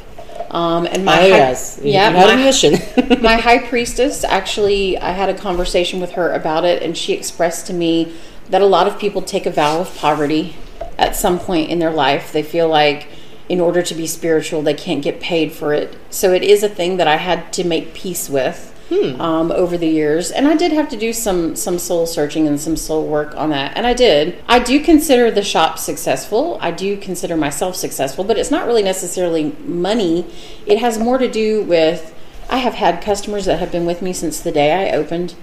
[0.50, 1.78] Um, and my Oh, high- yes.
[1.82, 2.72] Yeah, my- mission.
[3.22, 7.66] my high priestess actually i had a conversation with her about it and she expressed
[7.66, 8.14] to me
[8.50, 10.56] that a lot of people take a vow of poverty
[10.98, 13.08] at some point in their life they feel like
[13.48, 16.68] in order to be spiritual they can't get paid for it so it is a
[16.68, 18.74] thing that i had to make peace with
[19.20, 22.58] um, over the years, and I did have to do some some soul searching and
[22.58, 24.42] some soul work on that, and I did.
[24.48, 26.58] I do consider the shop successful.
[26.60, 30.26] I do consider myself successful, but it's not really necessarily money.
[30.66, 32.14] It has more to do with
[32.48, 35.34] I have had customers that have been with me since the day I opened.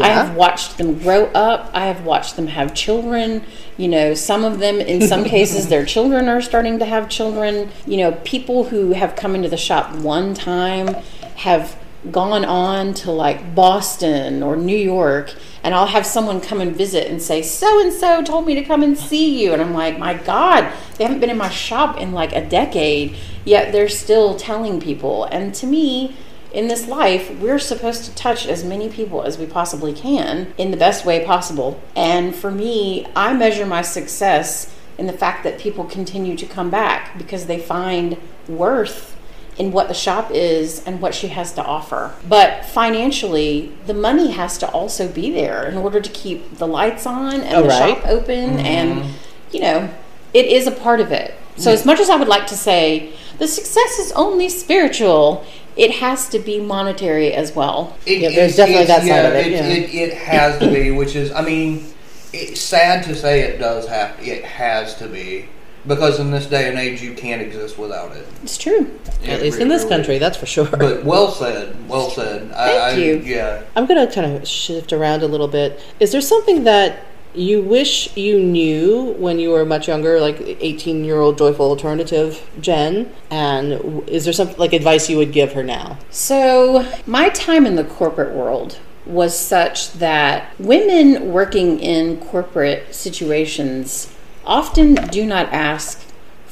[0.00, 1.70] I have watched them grow up.
[1.74, 3.44] I have watched them have children.
[3.76, 7.70] You know, some of them, in some cases, their children are starting to have children.
[7.86, 10.94] You know, people who have come into the shop one time
[11.36, 11.76] have
[12.10, 17.10] gone on to like Boston or New York, and I'll have someone come and visit
[17.10, 19.52] and say, So and so told me to come and see you.
[19.52, 23.16] And I'm like, My God, they haven't been in my shop in like a decade,
[23.44, 25.24] yet they're still telling people.
[25.24, 26.16] And to me,
[26.54, 30.70] in this life, we're supposed to touch as many people as we possibly can in
[30.70, 31.82] the best way possible.
[31.96, 36.70] And for me, I measure my success in the fact that people continue to come
[36.70, 38.16] back because they find
[38.48, 39.16] worth
[39.58, 42.14] in what the shop is and what she has to offer.
[42.28, 47.06] But financially, the money has to also be there in order to keep the lights
[47.06, 47.96] on and Oh, the right.
[47.96, 48.66] shop open mm-hmm.
[48.66, 49.14] and
[49.50, 49.88] you know,
[50.32, 51.34] it is a part of it.
[51.56, 51.74] So mm.
[51.74, 55.44] as much as I would like to say the success is only spiritual,
[55.76, 57.96] it has to be monetary as well.
[58.06, 59.64] It, Yeah, there's definitely it's- that side of it, It, yeah.
[59.66, 61.84] it, it has to be, which is, I mean,
[62.32, 65.48] it's sad to say it does have, it has to be,
[65.86, 68.26] because in this day and age, you can't exist without it.
[68.42, 68.90] It's true.
[69.24, 70.20] At It least in this really country, is.
[70.20, 70.64] that's for sure.
[70.66, 72.50] But well said, well said.
[72.52, 73.16] Thank I, you.
[73.24, 73.62] Yeah.
[73.76, 75.80] I'm going to kind of shift around a little bit.
[76.00, 77.00] Is there something that
[77.34, 82.48] you wish you knew when you were much younger, like 18 year old joyful alternative
[82.60, 83.12] Jen?
[83.30, 85.98] And is there something like advice you would give her now?
[86.10, 94.10] So, my time in the corporate world was such that women working in corporate situations
[94.46, 96.03] often do not ask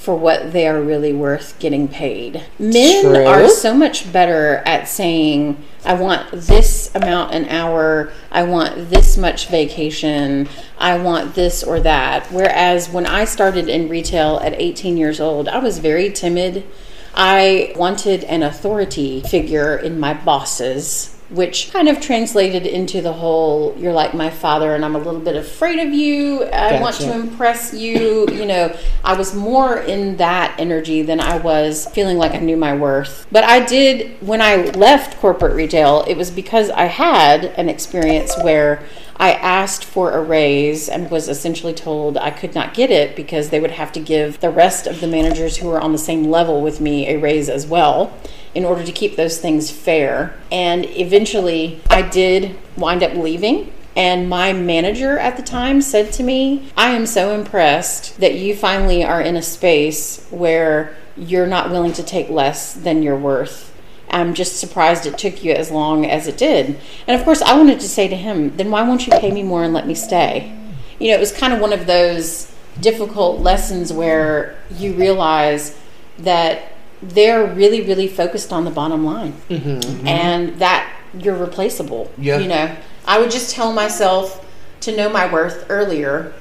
[0.03, 2.43] for what they are really worth getting paid.
[2.59, 3.25] Men True.
[3.25, 9.17] are so much better at saying, I want this amount an hour, I want this
[9.17, 12.27] much vacation, I want this or that.
[12.33, 16.67] Whereas when I started in retail at 18 years old, I was very timid.
[17.15, 23.75] I wanted an authority figure in my bosses, which kind of translated into the whole
[23.79, 26.45] you're like my father and I'm a little bit afraid of you.
[26.45, 28.29] I want to impress you.
[28.31, 32.57] you know, I was more in that energy than I was feeling like I knew
[32.57, 33.27] my worth.
[33.33, 38.35] But I did, when I left corporate retail, it was because I had an experience
[38.43, 38.83] where
[39.17, 43.51] I asked for a raise and was essentially told I could not get it because
[43.51, 46.25] they would have to give the rest of the managers who were on the same
[46.25, 48.17] level with me a raise as well
[48.55, 50.35] in order to keep those things fair.
[50.51, 53.73] And eventually I did wind up leaving.
[53.95, 58.57] And my manager at the time said to me, I am so impressed that you
[58.57, 63.72] finally are in a space where you're not willing to take less than you're worth.
[64.13, 66.79] I'm just surprised it took you as long as it did.
[67.07, 69.43] And of course, I wanted to say to him, then why won't you pay me
[69.43, 70.57] more and let me stay?
[70.99, 75.79] You know, it was kind of one of those difficult lessons where you realize
[76.19, 76.73] that
[77.03, 80.07] they're really, really focused on the bottom line mm-hmm.
[80.07, 82.11] and that you're replaceable.
[82.17, 82.39] Yeah.
[82.39, 84.47] You know, I would just tell myself
[84.81, 86.33] to know my worth earlier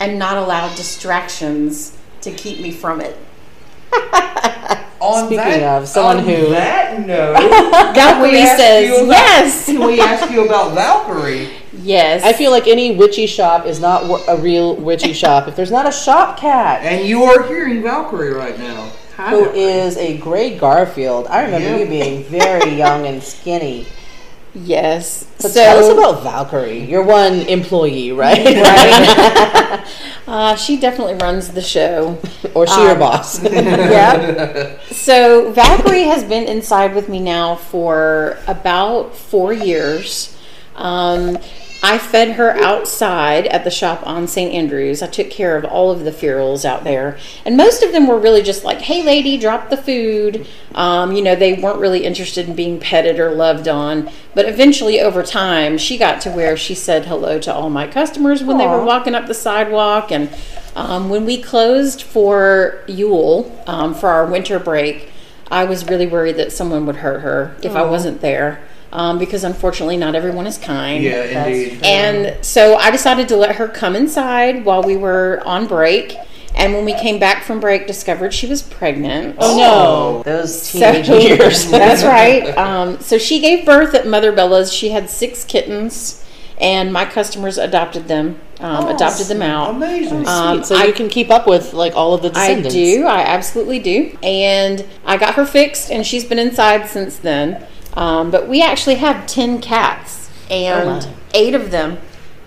[0.00, 3.16] and not allow distractions to keep me from it.
[5.00, 7.34] On Speaking that, of someone on who- that note,
[7.94, 9.66] Valkyrie says about- yes.
[9.66, 11.50] can we ask you about Valkyrie?
[11.74, 12.22] Yes.
[12.24, 15.86] I feel like any witchy shop is not a real witchy shop if there's not
[15.86, 18.90] a shop cat And you are hearing Valkyrie right now.
[19.16, 19.60] Hi, who Valkyrie.
[19.62, 21.26] is a gray Garfield.
[21.26, 21.76] I remember Yeah.
[21.84, 23.86] you being very young and skinny.
[24.54, 25.26] Yes.
[25.38, 26.84] So, tell us about Valkyrie.
[26.84, 28.44] You're one employee, right?
[28.44, 29.84] right.
[30.26, 32.18] uh, she definitely runs the show.
[32.54, 33.42] or she your Um, boss?
[33.52, 34.78] yeah.
[34.90, 40.36] So Valkyrie has been inside with me now for about four years.
[40.76, 41.38] Um,
[41.84, 44.54] I fed her outside at the shop on St.
[44.54, 45.02] Andrews.
[45.02, 47.18] I took care of all of the ferals out there.
[47.44, 50.46] And most of them were really just like, hey, lady, drop the food.
[50.74, 54.10] Um, you know, they weren't really interested in being petted or loved on.
[54.34, 58.42] But eventually, over time, she got to where she said hello to all my customers
[58.42, 60.10] when they were walking up the sidewalk.
[60.10, 60.34] And
[60.74, 65.12] um, when we closed for Yule um, for our winter break,
[65.50, 68.66] I was really worried that someone would hurt her if I wasn't there.
[68.94, 71.02] Um, because unfortunately, not everyone is kind.
[71.02, 71.68] Yeah, That's indeed.
[71.70, 71.80] true.
[71.82, 76.16] And so I decided to let her come inside while we were on break.
[76.54, 79.34] And when we came back from break, discovered she was pregnant.
[79.40, 81.08] oh no, those So- teenage
[81.40, 81.66] years.
[81.70, 82.56] That's right.
[82.64, 84.72] Um, so she gave birth at Mother Bella's.
[84.72, 86.24] She had six kittens,
[86.60, 89.70] and my customers adopted them, um, Oh, adopted them out.
[89.74, 90.28] Amazing.
[90.28, 92.68] Um, so I- you can keep up with like all of the descendants.
[92.76, 93.04] I do.
[93.06, 94.16] I absolutely do.
[94.22, 97.66] And I got her fixed, and she's been inside since then.
[97.94, 101.14] Um, but we actually have 10 cats, and Oh, my.
[101.34, 101.98] eight of them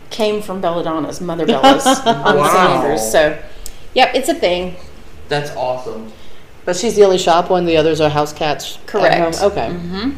[0.10, 2.48] came from Belladonna's, Mother Bella's on Wow.
[2.48, 2.70] St.
[2.70, 3.12] Andrews.
[3.12, 3.42] So,
[3.94, 4.76] yep, it's a thing.
[5.30, 6.12] That's awesome.
[6.66, 7.66] But she's the only shop one.
[7.66, 8.78] The others are house cats.
[8.78, 9.38] at Correct.
[9.38, 9.52] home?
[9.52, 10.14] Okay.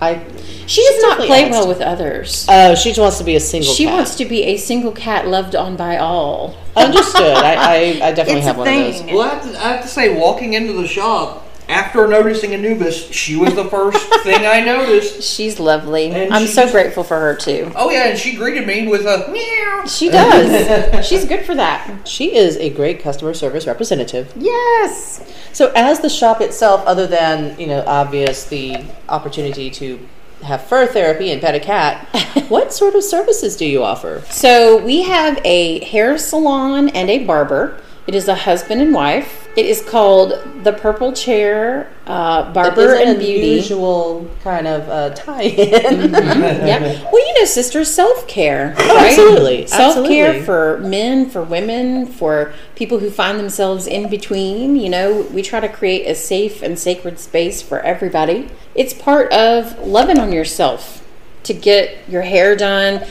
[0.00, 0.22] I.
[0.66, 2.46] She does not play adds- well with others.
[2.48, 3.72] Oh, she just wants to be a single.
[3.72, 3.92] She cat.
[3.94, 6.56] wants to be a single cat loved on by all.
[6.76, 7.36] Understood.
[7.36, 7.76] I, I,
[8.08, 9.02] I definitely It's have a one of those.
[9.04, 13.10] Well, I have, to, I have to say, walking into the shop after noticing Anubis,
[13.10, 15.22] she was the first thing I noticed.
[15.22, 16.10] She's lovely.
[16.10, 17.72] And I'm she so just- grateful for her too.
[17.74, 19.84] Oh yeah, and she greeted me with a meow.
[19.86, 21.06] She does.
[21.08, 22.06] She's good for that.
[22.06, 24.32] She is a great customer service representative.
[24.36, 25.22] Yes.
[25.52, 30.00] So, as the shop itself, other than you know, obvious the opportunity to
[30.42, 32.06] have fur therapy and pet a cat,
[32.48, 34.22] what sort of services do you offer?
[34.28, 37.80] So we have a hair salon and a barber.
[38.06, 39.48] It is a husband and wife.
[39.56, 43.52] It is called the Purple Chair uh, Barber and an Beauty.
[43.52, 46.12] unusual kind of uh, tie-in.
[46.14, 46.80] Yeah.
[47.10, 48.74] Well, you know, sisters, self care.
[48.76, 49.66] Oh, absolutely.
[49.66, 50.42] Self care Absolutely.
[50.44, 54.76] for men, for women, for people who find themselves in between.
[54.76, 58.50] You know, we try to create a safe and sacred space for everybody.
[58.74, 61.06] It's part of loving on yourself
[61.44, 63.06] to get your hair done.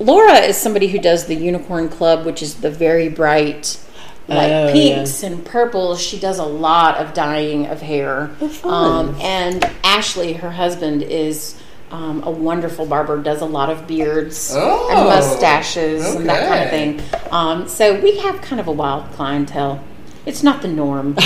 [0.00, 3.80] Laura is somebody who does the Unicorn Club, which is the very bright,
[4.28, 6.00] like Oh, pinks and purples.
[6.00, 8.30] She does a lot of dyeing of hair.
[8.40, 8.68] Oh.
[8.70, 11.60] Um, and Ashley, her husband, is
[11.90, 13.22] um, a wonderful barber.
[13.22, 17.30] Does a lot of beards Oh, and mustaches and that kind of thing.
[17.32, 19.82] Um, so we have kind of a wild clientele.
[20.26, 21.14] It's not the norm.
[21.16, 21.22] we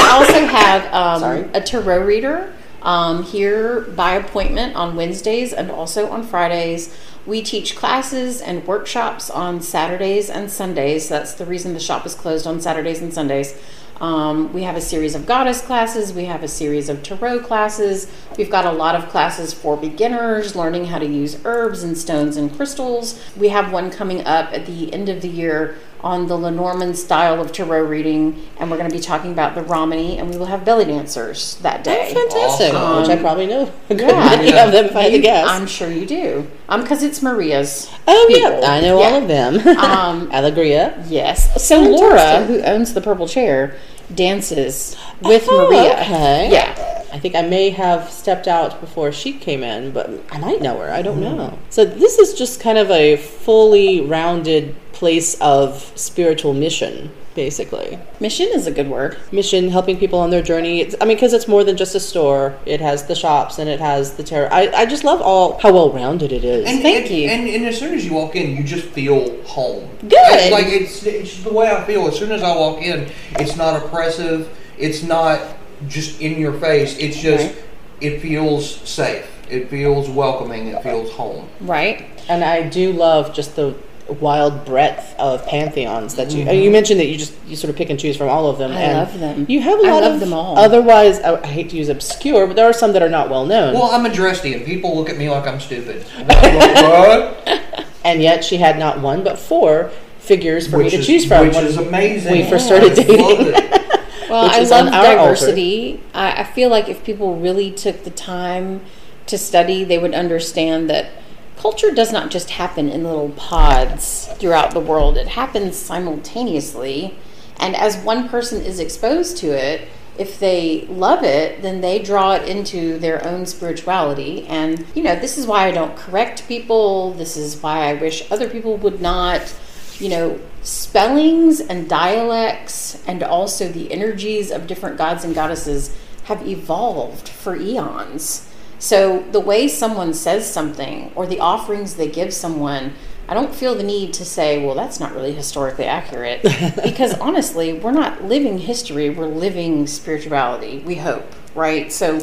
[0.00, 6.24] also have um, a tarot reader um, here by appointment on Wednesdays and also on
[6.24, 6.96] Fridays.
[7.28, 11.10] We teach classes and workshops on Saturdays and Sundays.
[11.10, 13.54] That's the reason the shop is closed on Saturdays and Sundays.
[14.00, 16.14] Um, we have a series of goddess classes.
[16.14, 18.10] We have a series of tarot classes.
[18.38, 22.38] We've got a lot of classes for beginners, learning how to use herbs and stones
[22.38, 23.22] and crystals.
[23.36, 27.40] We have one coming up at the end of the year on the Lenormand style
[27.40, 30.46] of tarot reading, and we're going to be talking about the Romany, and we will
[30.46, 32.12] have belly dancers that day.
[32.14, 32.72] That's fantastic.
[32.74, 33.02] Awesome.
[33.02, 34.24] Which I probably know a good Yeah.
[34.36, 34.64] many Yeah.
[34.66, 35.46] of them if I had to guess.
[35.48, 36.46] I'm sure you do.
[36.68, 37.90] Um, because it's Maria's.
[38.06, 38.60] oh, people.
[38.60, 38.70] yeah.
[38.70, 39.06] I know Yeah.
[39.08, 39.78] all of them.
[39.78, 41.04] Um, Allegria.
[41.08, 41.52] Yes.
[41.62, 42.00] So Fantastic.
[42.00, 43.76] Laura, who owns the purple chair,
[44.14, 45.92] dances with Oh, Maria.
[46.00, 46.48] okay.
[46.50, 46.87] Yeah.
[47.12, 50.78] I think I may have stepped out before she came in, but I might know
[50.78, 50.90] her.
[50.90, 51.36] I don't Mm-hmm.
[51.38, 51.58] know.
[51.70, 57.98] So this is just kind of a fully rounded place of spiritual mission, basically.
[58.20, 59.16] Mission is a good word.
[59.32, 60.80] Mission, helping people on their journey.
[60.80, 62.58] It's, I mean, because it's more than just a store.
[62.66, 64.48] It has the shops and it has the tarot.
[64.48, 66.68] I, I just love all how well rounded it is.
[66.68, 67.28] And, Thank and, you.
[67.28, 69.88] And, and as soon as you walk in, you just feel home.
[70.00, 70.10] Good.
[70.14, 72.06] It's like it's, it's the way I feel.
[72.08, 74.54] As soon as I walk in, it's not oppressive.
[74.76, 75.40] It's not
[75.86, 76.96] just in your face.
[76.98, 77.56] It's just Right.
[78.00, 79.26] it feels safe.
[79.50, 80.68] It feels welcoming.
[80.68, 81.48] It feels home.
[81.60, 82.06] Right.
[82.28, 83.74] And I do love just the
[84.20, 86.44] wild breadth of pantheons that you.
[86.44, 86.54] Mm-hmm.
[86.62, 88.72] You mentioned that you just you sort of pick and choose from all of them.
[88.72, 89.46] I and love them.
[89.48, 90.58] You have a lot love of them all.
[90.58, 93.46] Otherwise, I, I hate to use obscure, but there are some that are not well
[93.46, 93.74] known.
[93.74, 94.64] Well, I'm a Drestian.
[94.64, 96.02] People look at me like I'm stupid.
[96.24, 97.86] what?
[98.04, 101.46] and yet she had not one but four figures for me to is, choose from.
[101.46, 102.32] which when is amazing.
[102.32, 103.54] we first started I dating.
[104.28, 106.00] Well, I love diversity.
[106.14, 108.82] I, I feel like if people really took the time
[109.26, 111.10] to study, they would understand that
[111.56, 117.16] culture does not just happen in little pods throughout the world, it happens simultaneously.
[117.58, 122.34] And as one person is exposed to it, if they love it, then they draw
[122.34, 124.46] it into their own spirituality.
[124.46, 127.12] And, you know, this is why I don't correct people.
[127.14, 129.54] This is why I wish other people would not
[129.98, 136.46] you know, spellings and dialects and also the energies of different gods and goddesses have
[136.46, 138.46] evolved for eons.
[138.78, 142.92] So the way someone says something or the offerings they give someone,
[143.28, 146.42] I don't feel the need to say, well, that's not really historically accurate.
[146.84, 151.90] because honestly, we're not living history, we're living spirituality, we hope, right?
[151.90, 152.20] So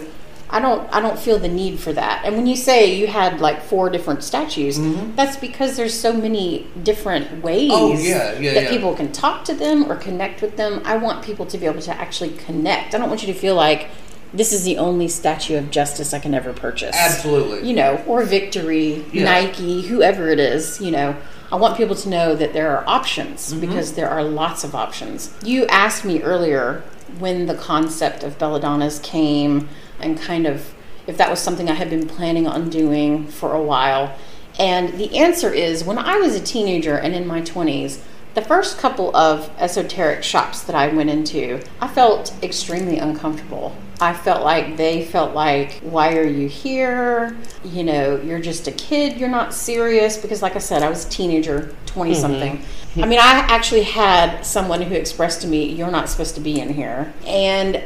[0.49, 2.23] I don't I don't feel the need for that.
[2.23, 4.77] And when you say you had like four different statues,
[5.15, 7.71] that's because there's so many different ways Mm-hmm.
[7.73, 8.69] Oh, yeah, yeah, that yeah.
[8.69, 10.81] people can talk to them or connect with them.
[10.86, 12.93] I want people to be able to actually connect.
[12.93, 13.88] I don't want you to feel like
[14.34, 16.95] this is the only statue of justice I can ever purchase.
[16.95, 17.67] Absolutely.
[17.67, 19.03] You know, or victory.
[19.13, 21.15] Nike, whoever it is, you know.
[21.51, 23.62] I want people to know that there are options Mm-hmm.
[23.62, 25.34] because there are lots of options.
[25.43, 26.84] You asked me earlier
[27.19, 29.70] when the concept of belladonnas came
[30.00, 30.74] and kind of
[31.08, 34.18] if that was something I had been planning on doing for a while.
[34.58, 38.02] And the answer is when I was a teenager and in my 20s,
[38.34, 43.76] the first couple of esoteric shops that I went into, I felt extremely uncomfortable.
[44.02, 47.38] I felt like they felt like, why are you here?
[47.64, 50.18] You know, you're just a kid, you're not serious.
[50.18, 52.58] Because, like I said, I was a teenager, 20 something.
[52.58, 53.04] Mm-hmm.
[53.04, 56.60] I mean, I actually had someone who expressed to me, you're not supposed to be
[56.60, 57.14] in here.
[57.26, 57.82] And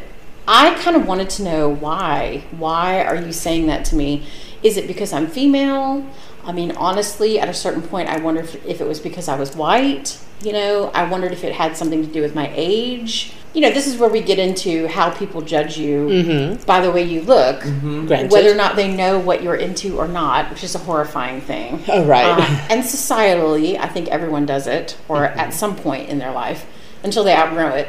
[0.51, 2.43] I kind of wanted to know why.
[2.49, 4.25] Why are you saying that to me?
[4.63, 6.03] Is it because I'm female?
[6.43, 9.37] I mean, honestly, at a certain point, I wondered if, if it was because I
[9.37, 10.19] was white.
[10.41, 13.31] You know, I wondered if it had something to do with my age.
[13.53, 16.63] You know, this is where we get into how people judge you mm-hmm.
[16.65, 18.07] by the way you look, mm-hmm.
[18.07, 18.31] Granted.
[18.31, 21.83] whether or not they know what you're into or not, which is a horrifying thing.
[21.87, 22.25] Oh, right.
[22.25, 25.39] Uh, and societally, I think everyone does it, or mm-hmm.
[25.39, 26.65] at some point in their life,
[27.03, 27.87] until they outgrow it.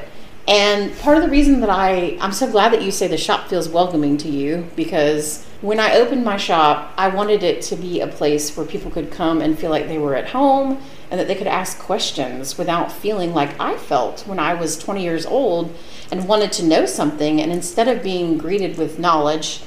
[0.50, 3.46] And part of the reason that I, I'm so glad that you say the shop
[3.46, 8.00] feels welcoming to you because when I opened my shop, I wanted it to be
[8.00, 11.28] a place where people could come and feel like they were at home and that
[11.28, 15.72] they could ask questions without feeling like I felt when I was 20 years old
[16.10, 17.40] and wanted to know something.
[17.40, 19.60] And instead of being greeted with knowledge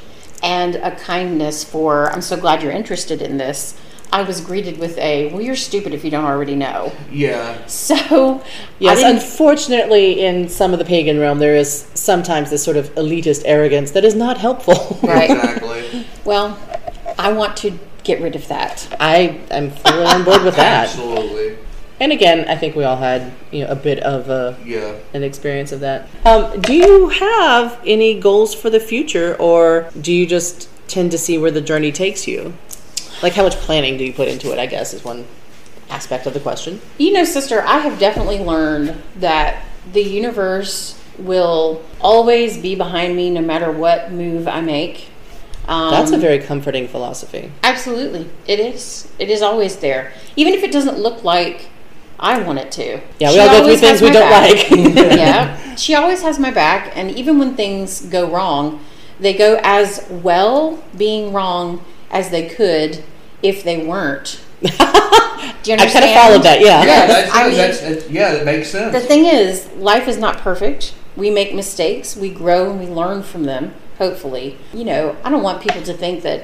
[0.43, 3.79] and a kindness for, I'm so glad you're interested in this,
[4.14, 6.93] I was greeted with a, well, you're stupid if you don't already know.
[7.11, 7.66] Yeah.
[7.66, 8.43] So,
[8.78, 13.41] Yes, unfortunately, in some of the pagan realm, there is sometimes this sort of elitist
[13.45, 14.99] arrogance that is not helpful.
[15.01, 15.32] Right.
[15.32, 16.05] Exactly.
[16.26, 16.57] Well,
[17.18, 18.88] I want to get rid of that.
[18.99, 20.89] I am fully on board with that.
[20.89, 21.57] Absolutely.
[21.99, 24.95] And again, I think we all had you know a bit of a, Yeah.
[25.14, 26.07] an experience of that.
[26.26, 31.18] Um, do you have any goals for the future, or do you just tend to
[31.18, 32.53] see where the journey takes you?
[33.24, 34.59] Like, how much planning do you put into it?
[34.59, 35.26] I guess is one
[35.89, 36.82] aspect of the question.
[36.97, 39.63] You know, sister, I have definitely learned that
[39.93, 45.09] the universe will always be behind me no matter what move I make.
[45.67, 47.51] Um, That's a very comforting philosophy.
[47.63, 49.09] absolutely it is.
[49.17, 51.69] It is always there, even if it doesn't look like
[52.19, 52.99] I want it to.
[53.19, 54.51] Yeah, we She all go through things we don't back.
[54.51, 54.69] like.
[55.17, 58.84] yeah, she always has my back, and even when things go wrong,
[59.19, 63.03] they go as well being wrong as they could
[63.43, 64.39] if they weren't.
[64.61, 64.73] Do you
[65.77, 65.91] I understand?
[65.93, 66.59] kind of followed that.
[66.61, 66.79] Yeah.
[66.81, 68.93] Yeah, Yes, that's, I mean- that's, that's yeah, that makes sense.
[68.93, 70.93] The thing is, life is not perfect.
[71.15, 74.57] We make mistakes, we grow, and we learn from them, hopefully.
[74.73, 76.43] You know, I don't want people to think that.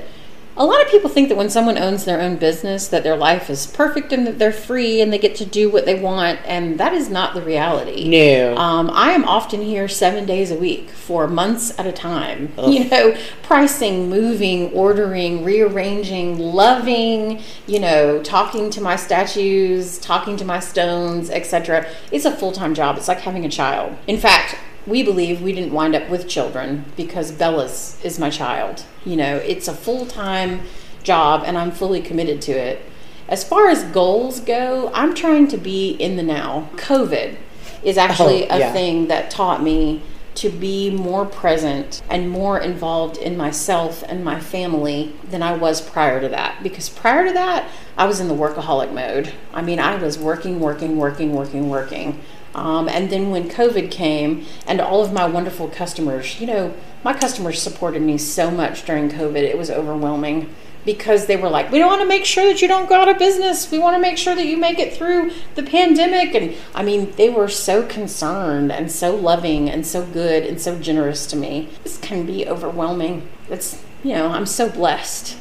[0.59, 3.49] A lot of people think that when someone owns their own business, that their life
[3.49, 6.77] is perfect and that they're free and they get to do what they want, and
[6.77, 8.09] that is not the reality.
[8.09, 8.57] No.
[8.57, 12.51] Um, I am often here seven days a week for months at a time.
[12.69, 20.45] You know, pricing, moving, ordering, rearranging, loving, you know, talking to my statues, talking to
[20.45, 21.87] my stones, etc.
[22.11, 22.97] It's a full time job.
[22.97, 23.95] It's like having a child.
[24.07, 24.55] In fact,
[24.87, 28.83] we believe we didn't wind up with children because Bella's is my child.
[29.05, 30.61] You know, it's a full time
[31.03, 32.85] job and I'm fully committed to it.
[33.27, 36.69] As far as goals go, I'm trying to be in the now.
[36.75, 37.37] COVID
[37.83, 38.73] is oh, actually Oh, a yeah.
[38.73, 40.01] thing that taught me
[40.35, 45.81] to be more present and more involved in myself and my family than I was
[45.81, 46.63] prior to that.
[46.63, 49.33] Because prior to that, I was in the workaholic mode.
[49.53, 52.21] I mean, I was working, working, working, working, working.
[52.55, 56.73] Um, and then when COVID came and all of my wonderful customers, you know,
[57.03, 60.53] my customers supported me so much during COVID, it was overwhelming
[60.85, 63.09] because they were like, we don't want to make sure that you don't go out
[63.09, 63.69] of business.
[63.69, 66.33] We want to make sure that you make it through the pandemic.
[66.33, 70.79] And I mean, they were so concerned and so loving and so good and so
[70.79, 71.69] generous to me.
[71.83, 73.27] This can be overwhelming.
[73.49, 75.37] It's, you know, I'm so blessed.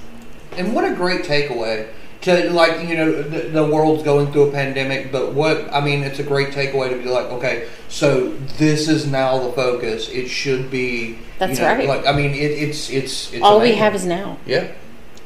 [0.56, 1.88] And what a great takeaway
[2.23, 6.03] to like you know the, the world's going through a pandemic, but what I mean
[6.03, 10.09] it's a great takeaway to be like okay, so this is now the focus.
[10.09, 11.19] It should be.
[11.39, 11.89] That's you know, right.
[11.89, 14.39] Like I mean it, it's it's it's All we have is now.
[14.47, 14.73] yeah.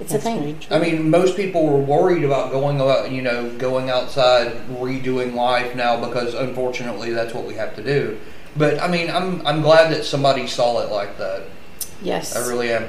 [0.01, 0.59] It's a thing.
[0.69, 5.77] I mean, most people were worried about going out, you know, going outside, redoing life
[5.77, 8.19] now because unfortunately that's what we have to do.
[8.57, 11.45] But I mean, I'm I'm glad that somebody saw it like that.
[12.03, 12.35] Yes.
[12.35, 12.89] I really am.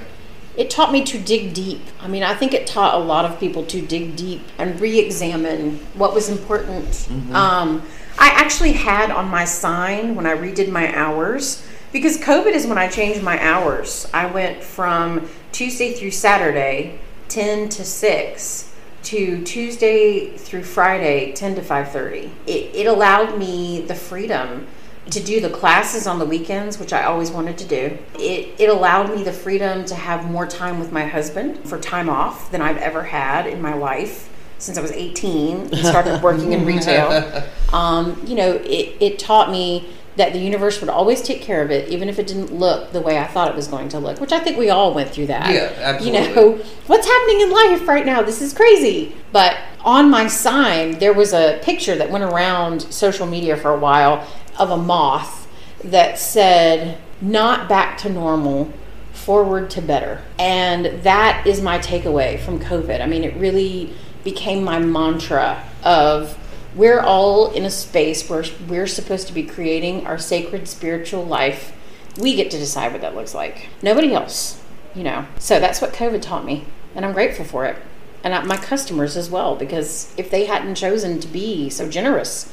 [0.56, 1.82] It taught me to dig deep.
[2.00, 5.78] I mean, I think it taught a lot of people to dig deep and re-examine
[5.96, 7.08] what was important.
[7.34, 7.82] Um,
[8.20, 12.78] I actually had on my sign when I redid my hours because COVID is when
[12.78, 14.08] I changed my hours.
[14.14, 18.72] I went from Tuesday through Saturday, ten to six,
[19.04, 22.32] to Tuesday through Friday, ten to five thirty.
[22.46, 24.68] It, it allowed me the freedom
[25.10, 27.98] to do the classes on the weekends, which I always wanted to do.
[28.16, 32.10] It, it allowed me the freedom to have more time with my husband for time
[32.10, 34.30] off than I've ever had in my life
[34.60, 37.44] since I was 18 and started working in retail.
[37.74, 41.72] Um, you know, it, it taught me that the universe would always take care of
[41.72, 44.22] it, even if it didn't look the way I thought it was going to look,
[44.22, 45.52] which I think we all went through that.
[45.52, 46.20] Yeah, absolutely.
[46.20, 46.52] You know,
[46.86, 48.22] what's happening in life right now?
[48.22, 49.16] This is crazy.
[49.32, 53.80] But on my sign, there was a picture that went around social media for a
[53.80, 54.28] while
[54.58, 55.48] of a moth
[55.84, 58.72] that said, not back to normal,
[59.12, 60.22] forward to better.
[60.38, 63.02] And that is my takeaway from COVID.
[63.02, 63.94] I mean, it really
[64.24, 66.38] became my mantra of
[66.76, 71.72] we're all in a space where we're supposed to be creating our sacred spiritual life.
[72.18, 73.70] We get to decide what that looks like.
[73.82, 74.62] Nobody else,
[74.96, 75.28] you know.
[75.40, 77.78] So that's what COVID taught me, and I'm grateful for it.
[78.24, 82.52] And my customers as well, because if they hadn't chosen to be so generous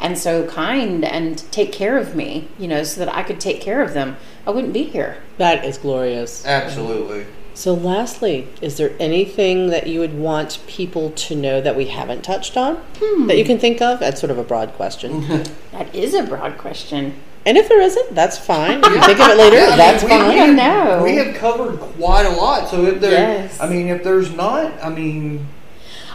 [0.00, 3.60] and so kind and take care of me, you know, so that I could take
[3.60, 5.18] care of them, I wouldn't be here.
[5.38, 6.44] That is glorious.
[6.46, 7.26] Absolutely.
[7.54, 12.22] So, lastly, is there anything that you would want people to know that we haven't
[12.22, 13.26] touched on Hmm.
[13.26, 13.98] that you can think of?
[13.98, 15.22] That's sort of a broad question.
[15.72, 17.14] That is a broad question.
[17.46, 18.76] and if there isn't, that's fine.
[18.78, 19.56] You can think of it later.
[19.56, 20.58] Yeah, I mean, that's we- fine.
[20.60, 21.02] I don't.
[21.02, 23.60] We have covered quite a lot, so if there, Yes.
[23.60, 25.46] I mean, if there's not, I mean,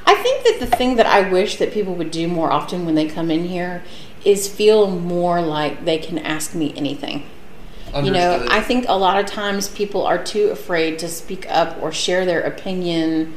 [0.06, 2.96] I think that the thing that I wish that people would do more often when
[2.96, 3.84] they come in here
[4.26, 7.26] is feel more like they can ask me anything.
[7.96, 8.44] You know.
[8.50, 12.26] I think a lot of times people are too afraid to speak up or share
[12.26, 13.36] their opinion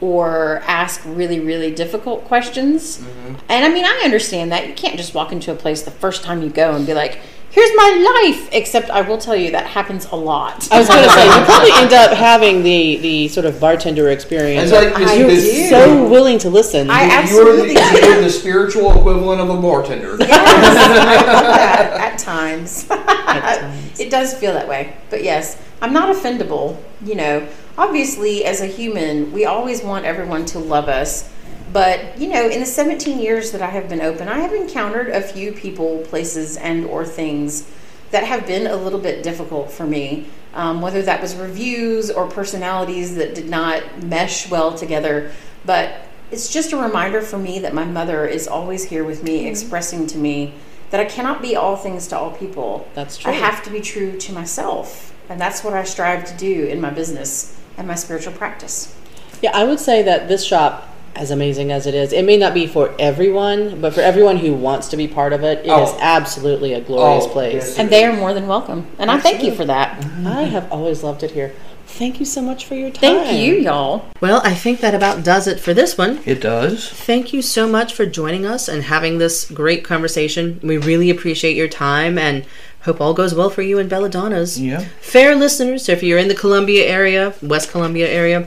[0.00, 2.98] or ask really, really difficult questions.
[2.98, 3.34] Mm-hmm.
[3.48, 4.68] And I mean, I understand that.
[4.68, 7.18] You can't just walk into a place the first time you go and be like,
[7.56, 8.48] here's my life.
[8.52, 10.70] Except I will tell you that happens a lot.
[10.70, 14.10] I was going to say you probably end up having the the sort of bartender
[14.10, 14.70] experience.
[14.70, 16.90] It's like this, I this, so willing to listen.
[16.90, 20.22] I You're the, absolutely you're the spiritual equivalent of a bartender.
[20.22, 20.30] at,
[22.12, 22.84] at times.
[22.84, 23.98] times.
[23.98, 24.94] it does feel that way.
[25.10, 26.80] But yes, I'm not offendable.
[27.02, 27.48] You know,
[27.78, 31.30] obviously, as a human, we always want everyone to love us.
[31.72, 35.08] But you know, in the 17 years that I have been open, I have encountered
[35.08, 37.70] a few people, places, and or things
[38.10, 40.26] that have been a little bit difficult for me.
[40.54, 45.30] Um, whether that was reviews or personalities that did not mesh well together,
[45.66, 49.46] but it's just a reminder for me that my mother is always here with me,
[49.46, 50.54] expressing to me
[50.90, 52.88] that I cannot be all things to all people.
[52.94, 53.30] That's true.
[53.30, 55.12] I have to be true to myself.
[55.28, 58.94] And that's what I strive to do in my business and my spiritual practice.
[59.42, 62.54] Yeah, I would say that this shop, as amazing as it is, it may not
[62.54, 65.70] be for everyone, but for everyone who wants to be part of it, it is
[65.90, 65.98] Oh.
[66.00, 67.54] absolutely a glorious Oh, place.
[67.54, 67.78] yes.
[67.78, 68.86] And they are more than welcome.
[68.98, 70.00] And I thank you for that.
[70.00, 70.26] Mm-hmm.
[70.26, 71.52] I have always loved it here.
[71.88, 73.00] Thank you so much for your time.
[73.00, 74.04] Thank you, y'all.
[74.20, 76.18] Well, I think that about does it for this one.
[76.26, 76.88] It does.
[76.88, 80.60] Thank you so much for joining us and having this great conversation.
[80.62, 82.44] We really appreciate your time and
[82.82, 84.60] hope all goes well for you and Belladonna's.
[84.60, 84.84] Yeah.
[85.00, 88.46] Fair listeners, if you're in the Columbia area, West Columbia area,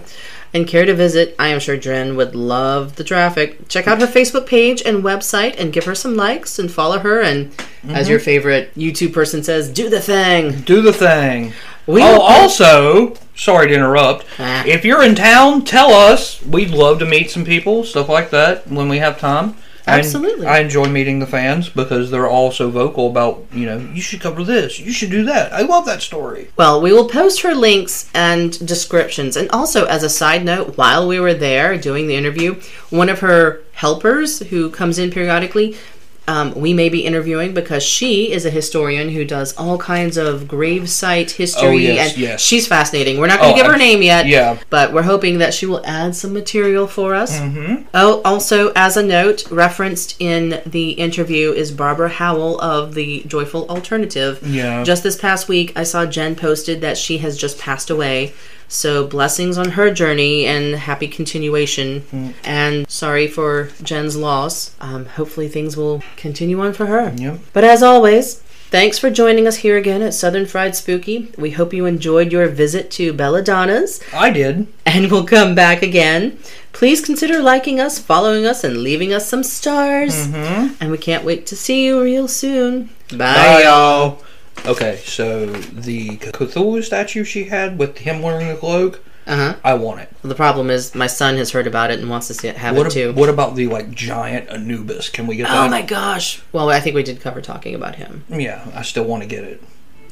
[0.54, 3.68] and care to visit, I am sure Jen would love the traffic.
[3.68, 7.22] Check out her Facebook page and website and give her some likes and follow her.
[7.22, 7.52] And
[7.88, 10.62] as your favorite YouTube person says, do the thing.
[10.62, 11.54] Do the thing.
[11.86, 14.26] We oh, also, sorry to interrupt.
[14.38, 14.64] Ah.
[14.66, 16.42] If you're in town, tell us.
[16.44, 19.56] We'd love to meet some people, stuff like that, when we have time.
[19.90, 20.48] Absolutely.
[20.48, 24.22] I enjoy meeting the fans because they're all so vocal about, you know, you should
[24.22, 25.52] cover this, you should do that.
[25.54, 26.50] I love that story.
[26.58, 29.36] Well, we will post her links and descriptions.
[29.36, 33.20] And also, as a side note, while we were there doing the interview, one of
[33.20, 35.78] her helpers who comes in periodically,
[36.30, 40.42] um, we may be interviewing because she is a historian who does all kinds of
[40.44, 41.68] gravesite history.
[41.68, 42.42] Oh, yes, and yes.
[42.42, 43.20] she's fascinating.
[43.20, 44.28] We're not going Oh, to give her abs- name yet.
[44.28, 44.60] yeah.
[44.70, 47.40] But we're hoping that she will add some material for us.
[47.40, 47.88] Mm-hmm.
[47.94, 53.68] Oh, also, as a note, referenced in the interview is Barbara Howell of the Joyful
[53.70, 54.40] Alternative.
[54.46, 54.84] Yeah.
[54.84, 58.34] Just this past week, I saw Jen posted that she has just passed away.
[58.72, 62.02] So, blessings on her journey and happy continuation.
[62.02, 62.34] Mm.
[62.44, 64.76] And sorry for Jen's loss.
[64.80, 67.12] Um, hopefully, things will continue on for her.
[67.18, 67.40] Yep.
[67.52, 68.36] But as always,
[68.70, 71.32] thanks for joining us here again at Southern Fried Spooky.
[71.36, 74.68] We hope you enjoyed your visit to Belladonna's I did.
[74.86, 76.38] and we'll come back again.
[76.72, 80.28] Please consider liking us, following us, and leaving us some stars.
[80.28, 80.76] Mm-hmm.
[80.80, 82.90] And we can't wait to see you real soon.
[83.10, 84.24] Bye, Bye, y'all.
[84.66, 89.56] Okay, so the Cthulhu statue she had with him wearing the cloak, Uh huh.
[89.64, 90.10] I want it.
[90.22, 92.76] The problem is my son has heard about it and wants to see it, have
[92.78, 93.14] What, it too.
[93.14, 95.10] what about the like giant Anubis?
[95.10, 95.66] Can we get that?
[95.68, 96.42] oh my gosh!
[96.52, 98.24] Well, I think we did cover talking about him.
[98.30, 99.62] Yeah, I still want to get it.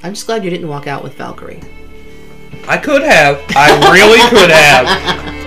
[0.03, 1.61] I'm just glad you didn't walk out with Valkyrie.
[2.67, 3.41] I could have.
[3.55, 5.46] I really could have.